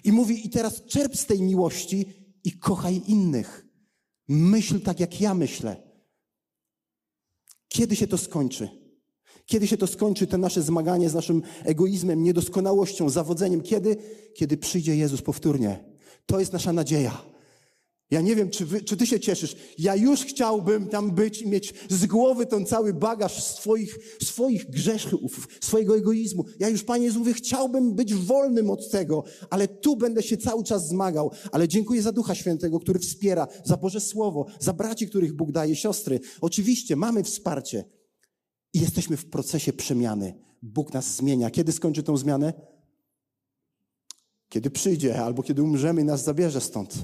I 0.04 0.12
mówi, 0.12 0.46
i 0.46 0.50
teraz 0.50 0.84
czerp 0.84 1.16
z 1.16 1.26
tej 1.26 1.42
miłości 1.42 2.06
i 2.44 2.52
kochaj 2.52 3.02
innych. 3.06 3.66
Myśl 4.28 4.80
tak, 4.80 5.00
jak 5.00 5.20
ja 5.20 5.34
myślę. 5.34 5.76
Kiedy 7.68 7.96
się 7.96 8.06
to 8.06 8.18
skończy? 8.18 8.68
Kiedy 9.46 9.66
się 9.66 9.76
to 9.76 9.86
skończy, 9.86 10.26
te 10.26 10.38
nasze 10.38 10.62
zmaganie 10.62 11.10
z 11.10 11.14
naszym 11.14 11.42
egoizmem, 11.64 12.22
niedoskonałością, 12.22 13.10
zawodzeniem? 13.10 13.60
Kiedy? 13.60 13.96
Kiedy 14.34 14.56
przyjdzie 14.56 14.96
Jezus 14.96 15.22
powtórnie. 15.22 15.84
To 16.26 16.40
jest 16.40 16.52
nasza 16.52 16.72
nadzieja. 16.72 17.24
Ja 18.10 18.20
nie 18.20 18.36
wiem, 18.36 18.50
czy, 18.50 18.66
wy, 18.66 18.80
czy 18.82 18.96
ty 18.96 19.06
się 19.06 19.20
cieszysz. 19.20 19.56
Ja 19.78 19.96
już 19.96 20.20
chciałbym 20.20 20.88
tam 20.88 21.10
być 21.10 21.42
i 21.42 21.48
mieć 21.48 21.74
z 21.88 22.06
głowy 22.06 22.46
ten 22.46 22.66
cały 22.66 22.94
bagaż 22.94 23.44
swoich, 23.44 23.98
swoich 24.22 24.70
grzeszków, 24.70 25.48
swojego 25.60 25.96
egoizmu. 25.96 26.44
Ja 26.58 26.68
już, 26.68 26.84
Panie 26.84 27.04
Jezu, 27.04 27.18
mówię, 27.18 27.34
chciałbym 27.34 27.94
być 27.94 28.14
wolnym 28.14 28.70
od 28.70 28.90
tego, 28.90 29.24
ale 29.50 29.68
tu 29.68 29.96
będę 29.96 30.22
się 30.22 30.36
cały 30.36 30.64
czas 30.64 30.88
zmagał. 30.88 31.30
Ale 31.52 31.68
dziękuję 31.68 32.02
za 32.02 32.12
Ducha 32.12 32.34
Świętego, 32.34 32.80
który 32.80 32.98
wspiera, 32.98 33.48
za 33.64 33.76
Boże 33.76 34.00
Słowo, 34.00 34.46
za 34.60 34.72
braci, 34.72 35.08
których 35.08 35.32
Bóg 35.32 35.52
daje, 35.52 35.76
siostry. 35.76 36.20
Oczywiście 36.40 36.96
mamy 36.96 37.24
wsparcie 37.24 37.84
i 38.74 38.80
jesteśmy 38.80 39.16
w 39.16 39.30
procesie 39.30 39.72
przemiany. 39.72 40.34
Bóg 40.62 40.94
nas 40.94 41.16
zmienia. 41.16 41.50
Kiedy 41.50 41.72
skończy 41.72 42.02
tą 42.02 42.16
zmianę? 42.16 42.77
Kiedy 44.48 44.70
przyjdzie, 44.70 45.22
albo 45.22 45.42
kiedy 45.42 45.62
umrzemy 45.62 46.00
i 46.00 46.04
nas 46.04 46.24
zabierze 46.24 46.60
stąd. 46.60 46.94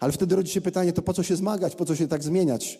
Ale 0.00 0.12
wtedy 0.12 0.36
rodzi 0.36 0.52
się 0.52 0.60
pytanie, 0.60 0.92
to 0.92 1.02
po 1.02 1.12
co 1.12 1.22
się 1.22 1.36
zmagać, 1.36 1.76
po 1.76 1.84
co 1.84 1.96
się 1.96 2.08
tak 2.08 2.22
zmieniać? 2.22 2.78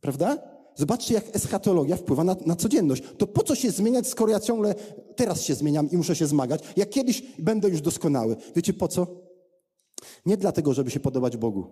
Prawda? 0.00 0.38
Zobaczcie, 0.74 1.14
jak 1.14 1.36
eschatologia 1.36 1.96
wpływa 1.96 2.24
na, 2.24 2.36
na 2.46 2.56
codzienność. 2.56 3.02
To 3.18 3.26
po 3.26 3.42
co 3.42 3.54
się 3.54 3.70
zmieniać, 3.70 4.08
skoro 4.08 4.32
ja 4.32 4.40
ciągle 4.40 4.74
teraz 5.16 5.42
się 5.42 5.54
zmieniam 5.54 5.90
i 5.90 5.96
muszę 5.96 6.16
się 6.16 6.26
zmagać? 6.26 6.62
Jak 6.76 6.90
kiedyś 6.90 7.22
będę 7.38 7.68
już 7.68 7.80
doskonały. 7.80 8.36
Wiecie 8.56 8.72
po 8.72 8.88
co? 8.88 9.06
Nie 10.26 10.36
dlatego, 10.36 10.74
żeby 10.74 10.90
się 10.90 11.00
podobać 11.00 11.36
Bogu. 11.36 11.66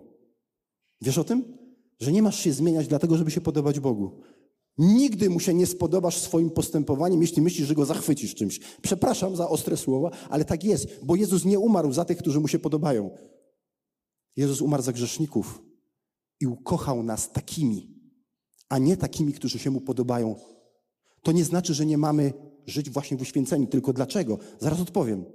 Wiesz 1.01 1.17
o 1.17 1.23
tym? 1.23 1.57
Że 1.99 2.11
nie 2.11 2.23
masz 2.23 2.39
się 2.39 2.53
zmieniać 2.53 2.87
dlatego, 2.87 3.17
żeby 3.17 3.31
się 3.31 3.41
podobać 3.41 3.79
Bogu. 3.79 4.21
Nigdy 4.77 5.29
mu 5.29 5.39
się 5.39 5.53
nie 5.53 5.67
spodobasz 5.67 6.17
swoim 6.17 6.49
postępowaniem, 6.49 7.21
jeśli 7.21 7.41
myślisz, 7.41 7.67
że 7.67 7.75
go 7.75 7.85
zachwycisz 7.85 8.35
czymś. 8.35 8.59
Przepraszam 8.81 9.35
za 9.35 9.49
ostre 9.49 9.77
słowa, 9.77 10.11
ale 10.29 10.45
tak 10.45 10.63
jest, 10.63 10.87
bo 11.03 11.15
Jezus 11.15 11.45
nie 11.45 11.59
umarł 11.59 11.93
za 11.93 12.05
tych, 12.05 12.17
którzy 12.17 12.39
mu 12.39 12.47
się 12.47 12.59
podobają. 12.59 13.09
Jezus 14.35 14.61
umarł 14.61 14.83
za 14.83 14.93
grzeszników 14.93 15.63
i 16.39 16.47
ukochał 16.47 17.03
nas 17.03 17.31
takimi, 17.31 17.95
a 18.69 18.77
nie 18.77 18.97
takimi, 18.97 19.33
którzy 19.33 19.59
się 19.59 19.71
mu 19.71 19.81
podobają. 19.81 20.35
To 21.21 21.31
nie 21.31 21.45
znaczy, 21.45 21.73
że 21.73 21.85
nie 21.85 21.97
mamy 21.97 22.33
żyć 22.65 22.89
właśnie 22.89 23.17
w 23.17 23.21
uświęceniu. 23.21 23.67
Tylko 23.67 23.93
dlaczego? 23.93 24.37
Zaraz 24.59 24.79
odpowiem. 24.81 25.25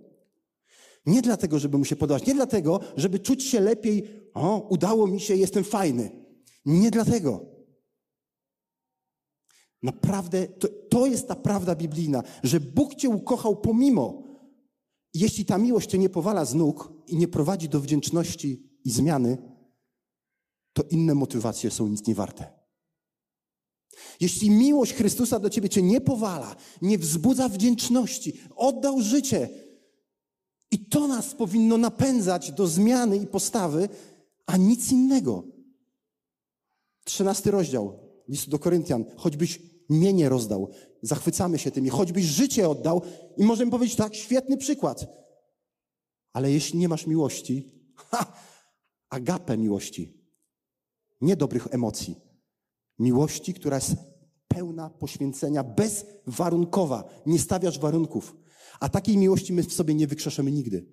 Nie 1.06 1.22
dlatego, 1.22 1.58
żeby 1.58 1.78
mu 1.78 1.84
się 1.84 1.96
podobać, 1.96 2.26
nie 2.26 2.34
dlatego, 2.34 2.80
żeby 2.96 3.18
czuć 3.18 3.42
się 3.44 3.60
lepiej, 3.60 4.08
o, 4.34 4.66
udało 4.68 5.06
mi 5.06 5.20
się, 5.20 5.36
jestem 5.36 5.64
fajny. 5.64 6.10
Nie 6.64 6.90
dlatego. 6.90 7.49
Naprawdę, 9.82 10.48
to, 10.48 10.68
to 10.90 11.06
jest 11.06 11.28
ta 11.28 11.34
prawda 11.34 11.74
biblijna, 11.74 12.22
że 12.42 12.60
Bóg 12.60 12.94
cię 12.94 13.08
ukochał 13.08 13.56
pomimo. 13.56 14.22
Jeśli 15.14 15.44
ta 15.44 15.58
miłość 15.58 15.90
cię 15.90 15.98
nie 15.98 16.08
powala 16.08 16.44
z 16.44 16.54
nóg 16.54 16.92
i 17.06 17.16
nie 17.16 17.28
prowadzi 17.28 17.68
do 17.68 17.80
wdzięczności 17.80 18.70
i 18.84 18.90
zmiany, 18.90 19.38
to 20.72 20.82
inne 20.90 21.14
motywacje 21.14 21.70
są 21.70 21.88
nic 21.88 22.06
nie 22.06 22.14
warte. 22.14 22.60
Jeśli 24.20 24.50
miłość 24.50 24.92
Chrystusa 24.92 25.38
do 25.38 25.50
ciebie 25.50 25.68
cię 25.68 25.82
nie 25.82 26.00
powala, 26.00 26.56
nie 26.82 26.98
wzbudza 26.98 27.48
wdzięczności, 27.48 28.40
oddał 28.56 29.00
życie, 29.00 29.48
i 30.70 30.78
to 30.86 31.08
nas 31.08 31.34
powinno 31.34 31.78
napędzać 31.78 32.52
do 32.52 32.66
zmiany 32.66 33.16
i 33.16 33.26
postawy, 33.26 33.88
a 34.46 34.56
nic 34.56 34.92
innego. 34.92 35.44
Trzynasty 37.04 37.50
rozdział 37.50 37.98
listu 38.28 38.50
do 38.50 38.58
Koryntian. 38.58 39.04
Choćbyś 39.16 39.60
mienie 39.90 40.28
rozdał, 40.28 40.70
zachwycamy 41.02 41.58
się 41.58 41.70
tymi, 41.70 41.88
choćbyś 41.88 42.24
życie 42.24 42.68
oddał 42.68 43.02
i 43.36 43.44
możemy 43.44 43.70
powiedzieć 43.70 43.96
tak, 43.96 44.14
świetny 44.14 44.56
przykład. 44.56 45.06
Ale 46.32 46.52
jeśli 46.52 46.78
nie 46.78 46.88
masz 46.88 47.06
miłości, 47.06 47.72
ha, 48.10 48.32
agapę 49.08 49.58
miłości, 49.58 50.20
nie 51.20 51.36
dobrych 51.36 51.68
emocji, 51.70 52.16
miłości, 52.98 53.54
która 53.54 53.76
jest 53.76 53.94
pełna 54.48 54.90
poświęcenia, 54.90 55.64
bezwarunkowa, 55.64 57.04
nie 57.26 57.38
stawiasz 57.38 57.78
warunków. 57.78 58.36
A 58.80 58.88
takiej 58.88 59.16
miłości 59.16 59.52
my 59.52 59.62
w 59.62 59.72
sobie 59.72 59.94
nie 59.94 60.06
wykrzeszemy 60.06 60.52
nigdy. 60.52 60.86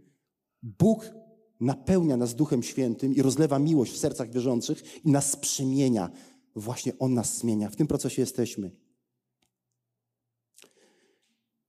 Bóg 0.63 1.11
napełnia 1.59 2.17
nas 2.17 2.35
Duchem 2.35 2.63
Świętym 2.63 3.15
i 3.15 3.21
rozlewa 3.21 3.59
miłość 3.59 3.93
w 3.93 3.97
sercach 3.97 4.31
wierzących 4.31 5.05
i 5.05 5.11
nas 5.11 5.35
przemienia. 5.35 6.11
Właśnie 6.55 6.99
On 6.99 7.13
nas 7.13 7.37
zmienia. 7.37 7.69
W 7.69 7.75
tym 7.75 7.87
procesie 7.87 8.21
jesteśmy. 8.21 8.71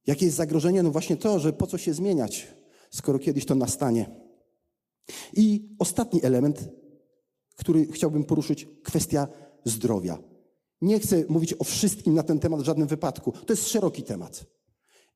Jakie 0.09 0.27
jest 0.27 0.37
zagrożenie? 0.37 0.83
No 0.83 0.91
właśnie 0.91 1.17
to, 1.17 1.39
że 1.39 1.53
po 1.53 1.67
co 1.67 1.79
się 1.79 1.95
zmieniać, 1.95 2.47
skoro 2.91 3.19
kiedyś 3.19 3.47
to 3.47 3.55
nastanie. 3.55 4.11
I 5.37 5.69
ostatni 5.79 6.25
element, 6.25 6.69
który 7.57 7.87
chciałbym 7.87 8.25
poruszyć, 8.25 8.69
kwestia 8.83 9.29
zdrowia. 9.65 10.19
Nie 10.81 11.01
chcę 11.01 11.25
mówić 11.29 11.55
o 11.59 11.65
wszystkim 11.65 12.15
na 12.15 12.23
ten 12.23 12.39
temat 12.39 12.61
w 12.61 12.65
żadnym 12.65 12.89
wypadku. 12.89 13.33
To 13.33 13.53
jest 13.53 13.69
szeroki 13.69 14.03
temat. 14.03 14.47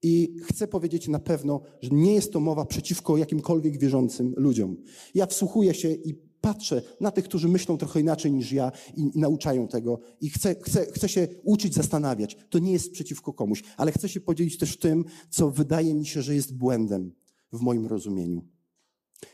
I 0.03 0.37
chcę 0.45 0.69
powiedzieć 0.69 1.09
na 1.09 1.19
pewno, 1.19 1.61
że 1.81 1.91
nie 1.93 2.15
jest 2.15 2.33
to 2.33 2.41
mowa 2.41 2.65
przeciwko 2.65 3.17
jakimkolwiek 3.17 3.79
wierzącym 3.79 4.35
ludziom. 4.37 4.77
Ja 5.15 5.27
wsłuchuję 5.27 5.75
się 5.75 5.89
i 5.93 6.32
patrzę 6.43 6.83
na 7.01 7.11
tych, 7.11 7.25
którzy 7.25 7.49
myślą 7.49 7.79
trochę 7.79 8.01
inaczej 8.01 8.33
niż 8.33 8.53
ja 8.53 8.73
i, 8.97 9.01
i, 9.01 9.19
nauczają 9.19 9.69
tego. 9.69 10.01
I 10.21 10.31
chcę, 10.31 10.55
chcę, 10.63 10.87
chcę 10.87 11.09
się 11.09 11.29
uczyć, 11.43 11.75
zastanawiać. 11.75 12.37
To 12.51 12.59
nie 12.59 12.73
jest 12.73 12.93
przeciwko 12.93 13.33
komuś, 13.33 13.63
ale 13.77 13.93
chcę 13.93 14.09
się 14.09 14.21
podzielić 14.21 14.59
też 14.59 14.77
tym, 14.77 15.05
co 15.31 15.51
wydaje 15.51 15.95
mi 15.95 16.07
się, 16.07 16.23
że 16.23 16.35
jest 16.35 16.55
błędem 16.55 17.13
w 17.53 17.61
moim 17.61 17.87
rozumieniu. 17.87 18.43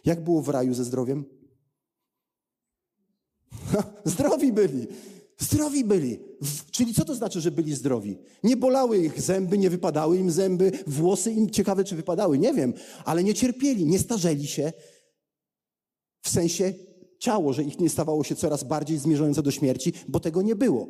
Jak 0.04 0.24
było 0.24 0.42
w 0.42 0.48
raju 0.48 0.74
ze 0.74 0.84
zdrowiem? 0.84 1.24
zdrowi 4.04 4.52
byli. 4.52 4.86
Zdrowi 5.38 5.84
byli. 5.84 6.18
Czyli 6.70 6.94
co 6.94 7.04
to 7.04 7.14
znaczy, 7.14 7.40
że 7.40 7.50
byli 7.50 7.74
zdrowi? 7.74 8.18
Nie 8.42 8.56
bolały 8.56 8.98
ich 8.98 9.22
zęby, 9.22 9.58
nie 9.58 9.70
wypadały 9.70 10.18
im 10.18 10.30
zęby, 10.30 10.72
włosy 10.86 11.32
im 11.32 11.50
ciekawe, 11.50 11.84
czy 11.84 11.96
wypadały, 11.96 12.38
nie 12.38 12.54
wiem, 12.54 12.74
ale 13.04 13.24
nie 13.24 13.34
cierpieli, 13.34 13.86
nie 13.86 13.98
starzeli 13.98 14.46
się. 14.46 14.72
W 16.22 16.28
sensie 16.28 16.74
ciało, 17.18 17.52
że 17.52 17.62
ich 17.62 17.80
nie 17.80 17.90
stawało 17.90 18.24
się 18.24 18.36
coraz 18.36 18.64
bardziej 18.64 18.98
zmierzające 18.98 19.42
do 19.42 19.50
śmierci, 19.50 19.92
bo 20.08 20.20
tego 20.20 20.42
nie 20.42 20.56
było. 20.56 20.88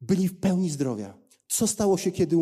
Byli 0.00 0.28
w 0.28 0.40
pełni 0.40 0.70
zdrowia. 0.70 1.18
Co 1.48 1.66
stało 1.66 1.98
się, 1.98 2.10
kiedy. 2.10 2.36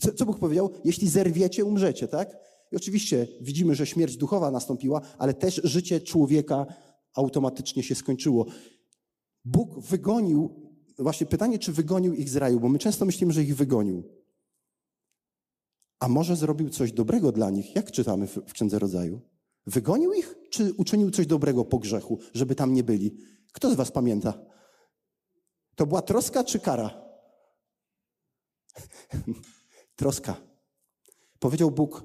Co, 0.00 0.12
co 0.12 0.26
Bóg 0.26 0.38
powiedział? 0.38 0.70
Jeśli 0.84 1.08
zerwiecie, 1.08 1.64
umrzecie, 1.64 2.08
tak? 2.08 2.36
I 2.72 2.76
oczywiście 2.76 3.28
widzimy, 3.40 3.74
że 3.74 3.86
śmierć 3.86 4.16
duchowa 4.16 4.50
nastąpiła, 4.50 5.00
ale 5.18 5.34
też 5.34 5.60
życie 5.64 6.00
człowieka 6.00 6.66
automatycznie 7.14 7.82
się 7.82 7.94
skończyło. 7.94 8.46
Bóg 9.44 9.80
wygonił 9.80 10.72
właśnie 10.98 11.26
pytanie, 11.26 11.58
czy 11.58 11.72
wygonił 11.72 12.14
ich 12.14 12.30
z 12.30 12.36
raju, 12.36 12.60
bo 12.60 12.68
my 12.68 12.78
często 12.78 13.04
myślimy, 13.04 13.32
że 13.32 13.42
ich 13.42 13.56
wygonił. 13.56 14.02
A 16.00 16.08
może 16.08 16.36
zrobił 16.36 16.70
coś 16.70 16.92
dobrego 16.92 17.32
dla 17.32 17.50
nich? 17.50 17.74
Jak 17.74 17.92
czytamy 17.92 18.26
w, 18.26 18.34
w 18.46 18.52
Księdze 18.52 18.78
Rodzaju? 18.78 19.20
Wygonił 19.66 20.12
ich, 20.12 20.34
czy 20.50 20.74
uczynił 20.74 21.10
coś 21.10 21.26
dobrego 21.26 21.64
po 21.64 21.78
grzechu, 21.78 22.18
żeby 22.34 22.54
tam 22.54 22.74
nie 22.74 22.84
byli? 22.84 23.16
Kto 23.52 23.70
z 23.70 23.74
was 23.74 23.90
pamięta? 23.90 24.44
To 25.74 25.86
była 25.86 26.02
troska 26.02 26.44
czy 26.44 26.60
kara? 26.60 27.02
troska. 29.96 30.36
Powiedział 31.38 31.70
Bóg, 31.70 32.04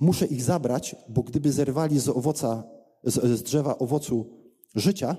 muszę 0.00 0.26
ich 0.26 0.42
zabrać, 0.42 0.96
bo 1.08 1.22
gdyby 1.22 1.52
zerwali 1.52 2.00
z 2.00 2.08
owoca, 2.08 2.64
z, 3.04 3.38
z 3.38 3.42
drzewa 3.42 3.78
owocu 3.78 4.44
życia, 4.74 5.16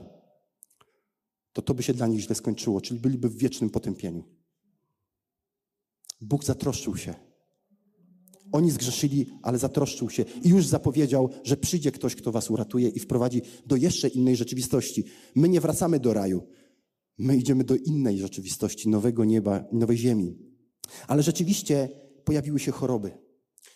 to 1.53 1.61
to 1.61 1.73
by 1.73 1.83
się 1.83 1.93
dla 1.93 2.07
nich 2.07 2.19
źle 2.19 2.35
skończyło, 2.35 2.81
czyli 2.81 2.99
byliby 2.99 3.29
w 3.29 3.37
wiecznym 3.37 3.69
potępieniu. 3.69 4.23
Bóg 6.21 6.43
zatroszczył 6.43 6.97
się. 6.97 7.24
Oni 8.55 8.71
zgrzeszyli, 8.71 9.25
ale 9.41 9.57
zatroszczył 9.57 10.09
się 10.09 10.25
i 10.43 10.49
już 10.49 10.67
zapowiedział, 10.67 11.29
że 11.43 11.57
przyjdzie 11.57 11.91
ktoś, 11.91 12.15
kto 12.15 12.31
was 12.31 12.49
uratuje 12.49 12.89
i 12.89 12.99
wprowadzi 12.99 13.41
do 13.65 13.75
jeszcze 13.75 14.07
innej 14.07 14.35
rzeczywistości. 14.35 15.03
My 15.35 15.49
nie 15.49 15.61
wracamy 15.61 15.99
do 15.99 16.13
raju. 16.13 16.47
My 17.17 17.37
idziemy 17.37 17.63
do 17.63 17.75
innej 17.75 18.17
rzeczywistości, 18.17 18.89
nowego 18.89 19.25
nieba, 19.25 19.65
nowej 19.71 19.97
ziemi. 19.97 20.37
Ale 21.07 21.23
rzeczywiście 21.23 21.89
pojawiły 22.23 22.59
się 22.59 22.71
choroby, 22.71 23.11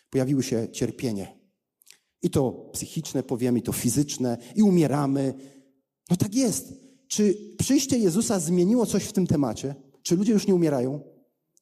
pojawiły 0.09 0.43
się 0.43 0.67
cierpienie. 0.71 1.39
I 2.21 2.29
to 2.29 2.69
psychiczne, 2.73 3.23
powiemy, 3.23 3.59
i 3.59 3.61
to 3.61 3.71
fizyczne, 3.71 4.37
i 4.55 4.63
umieramy. 4.63 5.33
No 6.09 6.15
tak 6.15 6.35
jest. 6.35 6.73
Czy 7.07 7.35
przyjście 7.57 7.97
Jezusa 7.97 8.39
zmieniło 8.39 8.85
coś 8.85 9.03
w 9.03 9.13
tym 9.13 9.27
temacie? 9.27 9.75
Czy 10.03 10.15
ludzie 10.15 10.33
już 10.33 10.47
nie 10.47 10.55
umierają? 10.55 11.01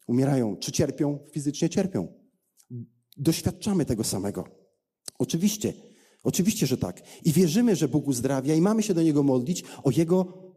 Umierają. 0.08 0.58
Czy 0.58 0.71
cierpią? 0.71 1.19
Fizycznie 1.32 1.69
cierpią. 1.69 2.16
Doświadczamy 3.17 3.86
tego 3.86 4.03
samego. 4.03 4.47
Oczywiście, 5.19 5.73
oczywiście, 6.23 6.67
że 6.67 6.77
tak. 6.77 7.01
I 7.23 7.32
wierzymy, 7.32 7.75
że 7.75 7.88
Bóg 7.88 8.08
uzdrawia 8.08 8.56
i 8.56 8.62
mamy 8.62 8.84
się 8.84 8.93
do 8.93 9.01
Niego 9.01 9.23
modlić 9.23 9.63
o 9.84 9.91
Jego 9.91 10.47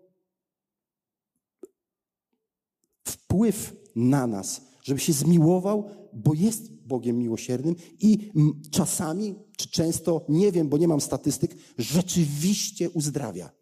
wpływ 3.04 3.76
na 3.96 4.26
nas, 4.26 4.60
żeby 4.82 5.00
się 5.00 5.12
zmiłował, 5.12 5.90
bo 6.12 6.34
jest 6.34 6.72
Bogiem 6.72 7.18
miłosiernym 7.18 7.74
i 8.00 8.30
czasami, 8.70 9.34
czy 9.56 9.70
często, 9.70 10.26
nie 10.28 10.52
wiem, 10.52 10.68
bo 10.68 10.78
nie 10.78 10.88
mam 10.88 11.00
statystyk, 11.00 11.56
rzeczywiście 11.78 12.90
uzdrawia 12.90 13.60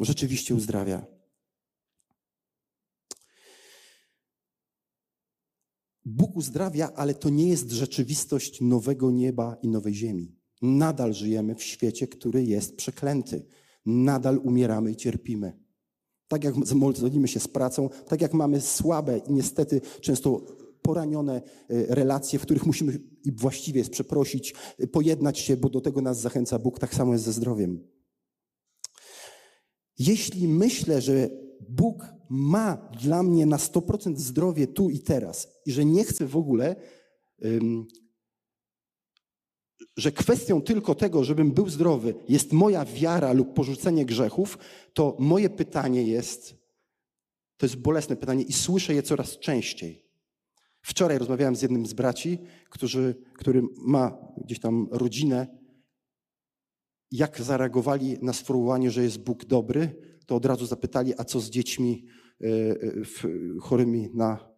rzeczywiście 0.00 0.54
uzdrawia. 0.54 1.06
Bóg 6.04 6.27
uzdrawia, 6.38 6.92
ale 6.94 7.14
to 7.14 7.28
nie 7.28 7.48
jest 7.48 7.70
rzeczywistość 7.70 8.60
nowego 8.60 9.10
nieba 9.10 9.56
i 9.62 9.68
nowej 9.68 9.94
ziemi. 9.94 10.36
Nadal 10.62 11.14
żyjemy 11.14 11.54
w 11.54 11.62
świecie, 11.62 12.08
który 12.08 12.44
jest 12.44 12.76
przeklęty. 12.76 13.46
Nadal 13.86 14.38
umieramy 14.38 14.90
i 14.90 14.96
cierpimy. 14.96 15.52
Tak 16.28 16.44
jak 16.44 16.54
modlimy 16.74 17.28
się 17.28 17.40
z 17.40 17.48
pracą, 17.48 17.88
tak 18.08 18.20
jak 18.20 18.34
mamy 18.34 18.60
słabe 18.60 19.18
i 19.18 19.32
niestety 19.32 19.80
często 20.00 20.40
poranione 20.82 21.36
e, 21.36 21.42
relacje, 21.94 22.38
w 22.38 22.42
których 22.42 22.66
musimy 22.66 23.00
i 23.24 23.32
właściwie 23.32 23.78
jest 23.78 23.90
przeprosić, 23.90 24.54
e, 24.78 24.86
pojednać 24.86 25.38
się, 25.38 25.56
bo 25.56 25.68
do 25.68 25.80
tego 25.80 26.02
nas 26.02 26.20
zachęca 26.20 26.58
Bóg, 26.58 26.78
tak 26.78 26.94
samo 26.94 27.12
jest 27.12 27.24
ze 27.24 27.32
zdrowiem. 27.32 27.88
Jeśli 29.98 30.48
myślę, 30.48 31.00
że 31.00 31.30
Bóg 31.68 32.17
ma 32.30 32.76
dla 33.00 33.22
mnie 33.22 33.46
na 33.46 33.56
100% 33.56 34.16
zdrowie 34.16 34.66
tu 34.66 34.90
i 34.90 34.98
teraz 34.98 35.48
i 35.66 35.72
że 35.72 35.84
nie 35.84 36.04
chcę 36.04 36.26
w 36.26 36.36
ogóle, 36.36 36.76
um, 37.42 37.86
że 39.96 40.12
kwestią 40.12 40.62
tylko 40.62 40.94
tego, 40.94 41.24
żebym 41.24 41.52
był 41.52 41.68
zdrowy, 41.68 42.14
jest 42.28 42.52
moja 42.52 42.84
wiara 42.84 43.32
lub 43.32 43.54
porzucenie 43.54 44.04
grzechów, 44.04 44.58
to 44.92 45.16
moje 45.18 45.50
pytanie 45.50 46.02
jest, 46.02 46.56
to 47.56 47.66
jest 47.66 47.76
bolesne 47.76 48.16
pytanie 48.16 48.42
i 48.42 48.52
słyszę 48.52 48.94
je 48.94 49.02
coraz 49.02 49.38
częściej. 49.38 50.08
Wczoraj 50.82 51.18
rozmawiałem 51.18 51.56
z 51.56 51.62
jednym 51.62 51.86
z 51.86 51.92
braci, 51.92 52.38
który, 52.70 53.14
który 53.34 53.62
ma 53.76 54.18
gdzieś 54.44 54.60
tam 54.60 54.88
rodzinę. 54.90 55.46
Jak 57.10 57.40
zareagowali 57.40 58.16
na 58.22 58.32
sformułowanie, 58.32 58.90
że 58.90 59.02
jest 59.02 59.18
Bóg 59.18 59.44
dobry, 59.44 59.94
to 60.26 60.36
od 60.36 60.44
razu 60.44 60.66
zapytali, 60.66 61.14
a 61.18 61.24
co 61.24 61.40
z 61.40 61.50
dziećmi 61.50 62.06
chorymi 63.60 64.10
na, 64.14 64.52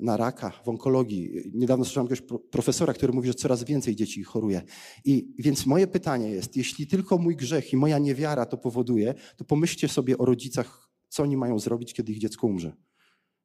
na 0.00 0.16
raka, 0.16 0.50
w 0.50 0.68
onkologii. 0.68 1.50
Niedawno 1.54 1.84
słyszałem 1.84 2.10
jakiegoś 2.10 2.40
profesora, 2.50 2.92
który 2.92 3.12
mówi, 3.12 3.28
że 3.28 3.34
coraz 3.34 3.64
więcej 3.64 3.96
dzieci 3.96 4.22
choruje. 4.22 4.62
I 5.04 5.34
więc 5.38 5.66
moje 5.66 5.86
pytanie 5.86 6.30
jest, 6.30 6.56
jeśli 6.56 6.86
tylko 6.86 7.18
mój 7.18 7.36
grzech 7.36 7.72
i 7.72 7.76
moja 7.76 7.98
niewiara 7.98 8.46
to 8.46 8.58
powoduje, 8.58 9.14
to 9.36 9.44
pomyślcie 9.44 9.88
sobie 9.88 10.18
o 10.18 10.24
rodzicach, 10.24 10.90
co 11.08 11.22
oni 11.22 11.36
mają 11.36 11.58
zrobić, 11.58 11.94
kiedy 11.94 12.12
ich 12.12 12.18
dziecko 12.18 12.46
umrze 12.46 12.72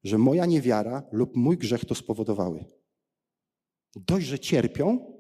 że 0.03 0.18
moja 0.18 0.45
niewiara 0.45 1.03
lub 1.12 1.36
mój 1.36 1.58
grzech 1.58 1.86
to 1.86 1.95
spowodowały. 1.95 2.66
Dość, 3.95 4.26
że 4.26 4.39
cierpią, 4.39 5.16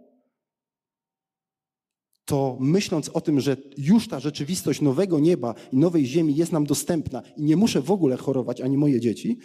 to 2.27 2.57
myśląc 2.59 3.09
o 3.09 3.21
tym, 3.21 3.39
że 3.39 3.57
już 3.77 4.07
ta 4.07 4.19
rzeczywistość 4.19 4.81
nowego 4.81 5.19
nieba 5.19 5.55
i 5.71 5.77
nowej 5.77 6.05
ziemi 6.05 6.35
jest 6.35 6.51
nam 6.51 6.65
dostępna 6.65 7.21
i 7.37 7.43
nie 7.43 7.55
muszę 7.55 7.81
w 7.81 7.91
ogóle 7.91 8.17
chorować 8.17 8.61
ani 8.61 8.77
moje 8.77 8.99
dzieci, 8.99 9.37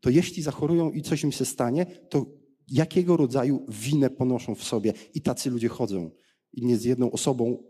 to 0.00 0.10
jeśli 0.10 0.42
zachorują 0.42 0.90
i 0.90 1.02
coś 1.02 1.22
im 1.22 1.32
się 1.32 1.44
stanie, 1.44 1.86
to 1.86 2.26
jakiego 2.68 3.16
rodzaju 3.16 3.66
winę 3.68 4.10
ponoszą 4.10 4.54
w 4.54 4.64
sobie. 4.64 4.92
I 5.14 5.20
tacy 5.20 5.50
ludzie 5.50 5.68
chodzą. 5.68 6.10
I 6.52 6.66
nie 6.66 6.76
z 6.76 6.84
jedną 6.84 7.10
osobą 7.10 7.62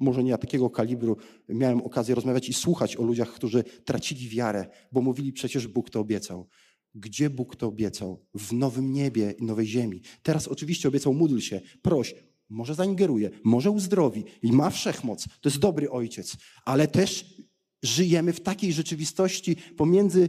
może 0.00 0.24
nie 0.24 0.38
takiego 0.38 0.70
kalibru, 0.70 1.16
miałem 1.48 1.82
okazję 1.82 2.14
rozmawiać 2.14 2.48
i 2.48 2.52
słuchać 2.52 2.96
o 2.96 3.02
ludziach, 3.02 3.32
którzy 3.32 3.64
tracili 3.84 4.28
wiarę, 4.28 4.66
bo 4.92 5.00
mówili 5.00 5.32
przecież 5.32 5.66
Bóg 5.66 5.90
to 5.90 6.00
obiecał. 6.00 6.48
Gdzie 6.94 7.30
Bóg 7.30 7.56
to 7.56 7.66
obiecał? 7.66 8.26
W 8.34 8.52
nowym 8.52 8.92
niebie 8.92 9.34
i 9.38 9.44
nowej 9.44 9.66
ziemi. 9.66 10.00
Teraz 10.22 10.48
oczywiście 10.48 10.88
obiecał, 10.88 11.14
módl 11.14 11.38
się, 11.38 11.60
proś, 11.82 12.14
może 12.52 12.74
zaingeruje, 12.74 13.30
może 13.44 13.70
uzdrowi 13.70 14.24
i 14.42 14.52
ma 14.52 14.70
wszechmoc. 14.70 15.24
To 15.40 15.48
jest 15.48 15.58
dobry 15.58 15.90
ojciec, 15.90 16.36
ale 16.64 16.88
też 16.88 17.36
żyjemy 17.82 18.32
w 18.32 18.40
takiej 18.40 18.72
rzeczywistości 18.72 19.56
pomiędzy 19.56 20.28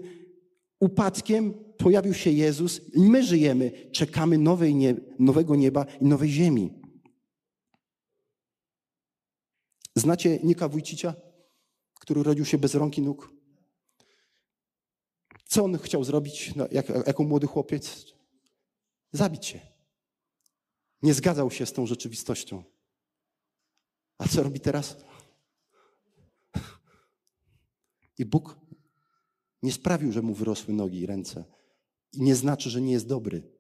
upadkiem 0.79 1.53
pojawił 1.77 2.13
się 2.13 2.31
Jezus 2.31 2.81
i 2.93 2.99
my 2.99 3.23
żyjemy, 3.23 3.71
czekamy 3.91 4.37
nowej 4.37 4.75
nie, 4.75 4.95
nowego 5.19 5.55
nieba 5.55 5.85
i 6.01 6.05
nowej 6.05 6.29
ziemi. 6.29 6.73
Znacie 9.95 10.39
Nika 10.43 10.67
Wójcicia, 10.67 11.13
który 11.99 12.19
urodził 12.19 12.45
się 12.45 12.57
bez 12.57 12.75
rąk 12.75 12.97
i 12.97 13.01
nóg? 13.01 13.33
Co 15.45 15.63
on 15.63 15.77
chciał 15.77 16.03
zrobić 16.03 16.55
no, 16.55 16.67
jak, 16.71 16.89
jako 16.89 17.23
młody 17.23 17.47
chłopiec? 17.47 18.05
Zabić 19.11 19.45
się. 19.45 19.72
Nie 21.03 21.13
zgadzał 21.13 21.51
się 21.51 21.65
z 21.65 21.73
tą 21.73 21.85
rzeczywistością. 21.85 22.63
A 24.17 24.27
co 24.27 24.43
robi 24.43 24.59
teraz? 24.59 24.97
I 28.17 28.25
Bóg 28.25 28.59
nie 29.63 29.71
sprawił, 29.71 30.11
że 30.11 30.21
mu 30.21 30.33
wyrosły 30.33 30.73
nogi 30.73 30.99
i 30.99 31.05
ręce. 31.05 31.45
I 32.13 32.21
nie 32.21 32.35
znaczy, 32.35 32.69
że 32.69 32.81
nie 32.81 32.91
jest 32.91 33.07
dobry. 33.07 33.51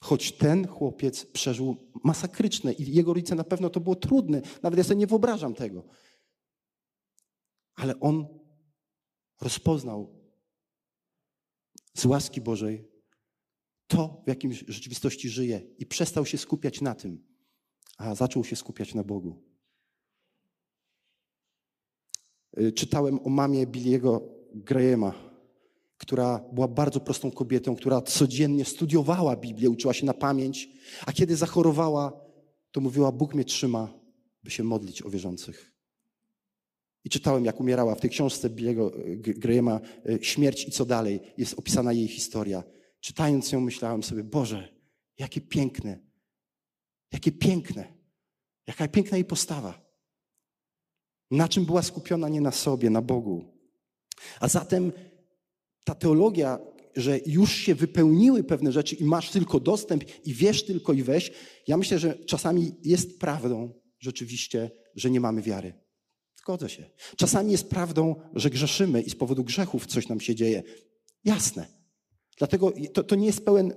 Choć 0.00 0.32
ten 0.32 0.68
chłopiec 0.68 1.26
przeżył 1.26 1.76
masakryczne 2.04 2.72
i 2.72 2.94
jego 2.94 3.14
rodzice 3.14 3.34
na 3.34 3.44
pewno 3.44 3.70
to 3.70 3.80
było 3.80 3.96
trudne. 3.96 4.42
Nawet 4.62 4.78
ja 4.78 4.84
sobie 4.84 4.96
nie 4.96 5.06
wyobrażam 5.06 5.54
tego. 5.54 5.84
Ale 7.74 8.00
on 8.00 8.26
rozpoznał 9.40 10.14
z 11.94 12.04
łaski 12.04 12.40
Bożej 12.40 12.93
to, 13.86 14.22
w 14.24 14.28
jakim 14.28 14.52
rzeczywistości 14.52 15.28
żyje 15.28 15.62
i 15.78 15.86
przestał 15.86 16.26
się 16.26 16.38
skupiać 16.38 16.80
na 16.80 16.94
tym, 16.94 17.24
a 17.98 18.14
zaczął 18.14 18.44
się 18.44 18.56
skupiać 18.56 18.94
na 18.94 19.04
Bogu. 19.04 19.42
Y, 22.58 22.72
czytałem 22.72 23.20
o 23.26 23.28
mamie 23.28 23.66
Billiego 23.66 24.28
Grahama, 24.54 25.14
która 25.98 26.38
była 26.52 26.68
bardzo 26.68 27.00
prostą 27.00 27.30
kobietą, 27.30 27.76
która 27.76 28.02
codziennie 28.02 28.64
studiowała 28.64 29.36
Biblię, 29.36 29.70
uczyła 29.70 29.94
się 29.94 30.06
na 30.06 30.14
pamięć, 30.14 30.68
a 31.06 31.12
kiedy 31.12 31.36
zachorowała, 31.36 32.12
to 32.72 32.80
mówiła: 32.80 33.12
Bóg 33.12 33.34
mnie 33.34 33.44
trzyma, 33.44 33.94
by 34.42 34.50
się 34.50 34.64
modlić 34.64 35.02
o 35.02 35.10
wierzących. 35.10 35.74
I 37.04 37.10
czytałem, 37.10 37.44
jak 37.44 37.60
umierała 37.60 37.94
w 37.94 38.00
tej 38.00 38.10
książce 38.10 38.50
Billiego 38.50 38.92
e, 38.96 39.16
Grahama 39.16 39.80
e, 40.06 40.24
Śmierć 40.24 40.68
i 40.68 40.70
co 40.70 40.84
dalej. 40.84 41.20
Jest 41.38 41.58
opisana 41.58 41.92
jej 41.92 42.08
historia. 42.08 42.62
Czytając 43.04 43.52
ją, 43.52 43.60
myślałem 43.60 44.02
sobie: 44.02 44.24
Boże, 44.24 44.68
jakie 45.18 45.40
piękne, 45.40 45.98
jakie 47.12 47.32
piękne, 47.32 47.92
jaka 48.66 48.88
piękna 48.88 49.16
jej 49.16 49.24
postawa. 49.24 49.84
Na 51.30 51.48
czym 51.48 51.64
była 51.64 51.82
skupiona 51.82 52.28
nie 52.28 52.40
na 52.40 52.52
sobie, 52.52 52.90
na 52.90 53.02
Bogu. 53.02 53.58
A 54.40 54.48
zatem 54.48 54.92
ta 55.84 55.94
teologia, 55.94 56.58
że 56.96 57.18
już 57.26 57.52
się 57.52 57.74
wypełniły 57.74 58.44
pewne 58.44 58.72
rzeczy 58.72 58.94
i 58.94 59.04
masz 59.04 59.30
tylko 59.30 59.60
dostęp 59.60 60.26
i 60.26 60.34
wiesz 60.34 60.64
tylko 60.64 60.92
i 60.92 61.02
weź, 61.02 61.32
ja 61.68 61.76
myślę, 61.76 61.98
że 61.98 62.24
czasami 62.24 62.74
jest 62.82 63.20
prawdą 63.20 63.72
rzeczywiście, 63.98 64.70
że 64.94 65.10
nie 65.10 65.20
mamy 65.20 65.42
wiary. 65.42 65.74
Zgodzę 66.36 66.68
się. 66.68 66.90
Czasami 67.16 67.52
jest 67.52 67.70
prawdą, 67.70 68.30
że 68.34 68.50
grzeszymy 68.50 69.02
i 69.02 69.10
z 69.10 69.16
powodu 69.16 69.44
grzechów 69.44 69.86
coś 69.86 70.08
nam 70.08 70.20
się 70.20 70.34
dzieje. 70.34 70.62
Jasne. 71.24 71.73
Dlatego 72.38 72.72
to, 72.92 73.02
to 73.02 73.14
nie 73.14 73.26
jest 73.26 73.44
pełen 73.44 73.72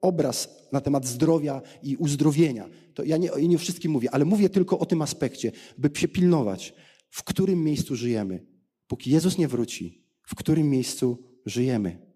obraz 0.00 0.48
na 0.72 0.80
temat 0.80 1.06
zdrowia 1.06 1.62
i 1.82 1.96
uzdrowienia. 1.96 2.68
To 2.94 3.04
ja 3.04 3.16
nie, 3.16 3.30
nie 3.48 3.58
wszystkim 3.58 3.92
mówię, 3.92 4.08
ale 4.10 4.24
mówię 4.24 4.48
tylko 4.48 4.78
o 4.78 4.86
tym 4.86 5.02
aspekcie, 5.02 5.52
by 5.78 5.90
się 6.00 6.08
pilnować, 6.08 6.74
w 7.10 7.22
którym 7.24 7.64
miejscu 7.64 7.96
żyjemy. 7.96 8.46
Póki 8.86 9.10
Jezus 9.10 9.38
nie 9.38 9.48
wróci, 9.48 10.04
w 10.26 10.34
którym 10.34 10.70
miejscu 10.70 11.18
żyjemy. 11.46 12.12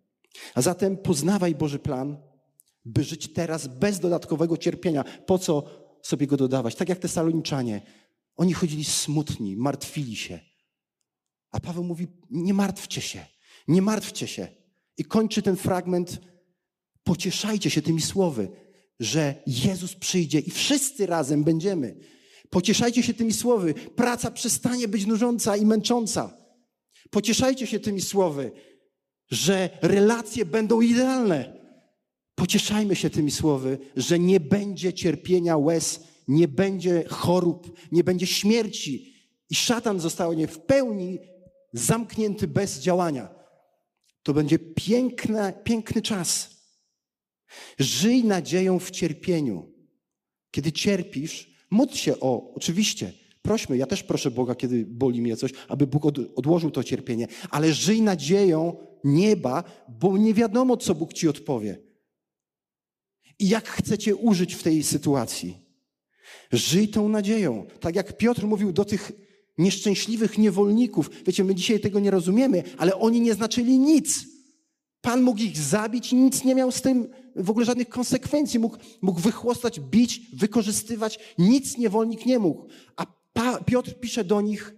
A 0.55 0.63
zatem 0.63 0.97
poznawaj 0.97 1.55
Boży 1.55 1.79
plan, 1.79 2.17
by 2.85 3.05
żyć 3.05 3.33
teraz 3.33 3.67
bez 3.67 4.01
dodatkowego 4.01 4.57
cierpienia. 4.57 5.05
Po 5.27 5.39
co 5.39 5.65
sobie 6.03 6.27
go 6.27 6.37
dodawać? 6.37 6.75
Tak 6.75 6.89
jak 6.89 6.99
te 6.99 7.09
saloniczanie. 7.09 7.83
Oni 8.37 8.53
chodzili 8.53 8.85
smutni, 8.85 9.57
martwili 9.57 10.17
się. 10.17 10.41
A 11.51 11.61
Paweł 11.61 11.85
mówi: 11.85 12.07
Nie 12.31 12.55
martwcie 12.55 13.01
się, 13.01 13.27
nie 13.69 13.83
martwcie 13.83 14.27
się. 14.27 14.49
I 14.99 15.05
kończy 15.05 15.43
ten 15.43 15.57
fragment: 15.57 16.21
Pocieszajcie 17.05 17.71
się 17.71 17.83
tymi 17.83 18.01
słowy, 18.01 18.49
że 19.01 19.35
Jezus 19.47 19.95
przyjdzie 19.95 20.39
i 20.39 20.51
wszyscy 20.51 21.07
razem 21.07 21.45
będziemy. 21.45 21.97
Pocieszajcie 22.51 23.03
się 23.03 23.15
tymi 23.15 23.33
słowy. 23.33 23.75
Praca 23.75 24.31
przestanie 24.31 24.89
być 24.89 25.07
nużąca 25.07 25.57
i 25.57 25.67
męcząca. 25.67 26.37
Pocieszajcie 27.11 27.67
się 27.67 27.81
tymi 27.81 28.01
słowy, 28.01 28.53
że 29.31 29.71
relacje 29.83 30.45
będą 30.45 30.81
idealne. 30.81 31.57
Pocieszajmy 32.35 32.97
się 32.97 33.11
tymi 33.11 33.31
słowy, 33.31 33.79
że 33.97 34.19
nie 34.19 34.41
będzie 34.41 34.93
cierpienia 34.93 35.57
łez, 35.57 36.01
nie 36.29 36.49
będzie 36.49 37.05
chorób, 37.09 37.79
nie 37.93 38.05
będzie 38.05 38.27
śmierci 38.27 39.15
i 39.51 39.55
szatan 39.55 40.01
zostanie 40.01 40.47
w 40.47 40.59
pełni 40.59 41.19
zamknięty 41.73 42.49
bez 42.49 42.79
działania. 42.79 43.36
To 44.27 44.35
będzie 44.35 44.59
piękna, 44.59 45.53
piękny 45.53 46.03
czas. 46.03 46.57
Żyj 47.79 48.25
nadzieją 48.25 48.79
w 48.79 48.91
cierpieniu. 48.91 49.73
Kiedy 50.51 50.73
cierpisz, 50.73 51.51
módl 51.71 51.95
się 51.95 52.21
o, 52.21 52.55
oczywiście, 52.55 53.13
prośmy, 53.43 53.77
ja 53.77 53.87
też 53.87 54.03
proszę 54.03 54.31
Boga, 54.31 54.55
kiedy 54.55 54.87
boli 54.87 55.23
mnie 55.23 55.37
coś, 55.37 55.51
aby 55.69 55.87
Bóg 55.87 56.07
odłożył 56.37 56.71
to 56.71 56.85
cierpienie, 56.85 57.27
ale 57.51 57.73
żyj 57.73 58.03
nadzieją 58.03 58.77
nieba, 59.05 59.65
bo 59.89 60.19
nie 60.19 60.35
wiadomo, 60.35 60.77
co 60.77 60.95
Bóg 60.95 61.13
ci 61.13 61.29
odpowie. 61.29 61.79
I 63.39 63.49
jak 63.49 63.69
chcecie 63.69 64.17
użyć 64.17 64.55
w 64.55 64.63
tej 64.63 64.83
sytuacji. 64.83 65.59
Żyj 66.53 66.89
tą 66.89 67.09
nadzieją. 67.09 67.67
Tak 67.81 67.97
jak 67.97 68.17
Piotr 68.17 68.47
mówił 68.47 68.73
do 68.73 68.85
tych 68.85 69.26
nieszczęśliwych 69.59 70.39
niewolników. 70.39 71.11
Wiecie, 71.27 71.45
my 71.45 71.55
dzisiaj 71.55 71.81
tego 71.81 72.01
nie 72.01 72.11
rozumiemy, 72.11 72.63
ale 72.79 72.99
oni 72.99 73.21
nie 73.21 73.35
znaczyli 73.35 73.79
nic. 73.79 74.25
Pan 75.01 75.23
mógł 75.23 75.41
ich 75.41 75.59
zabić 75.59 76.13
i 76.13 76.17
nic 76.17 76.45
nie 76.45 76.55
miał 76.55 76.73
z 76.73 76.83
tym 76.83 77.09
w 77.37 77.51
ogóle 77.51 77.67
żadnych 77.67 77.89
konsekwencji. 77.89 78.61
Mógł, 78.61 78.77
mógł 79.03 79.21
wychłostać, 79.21 79.81
bić, 79.81 80.21
wykorzystywać. 80.33 81.19
Nic 81.39 81.79
niewolnik 81.79 82.27
nie 82.27 82.39
mógł. 82.39 82.67
A 82.97 83.07
pa, 83.33 83.61
Piotr 83.65 83.95
pisze 84.01 84.25
do 84.25 84.41
nich, 84.41 84.75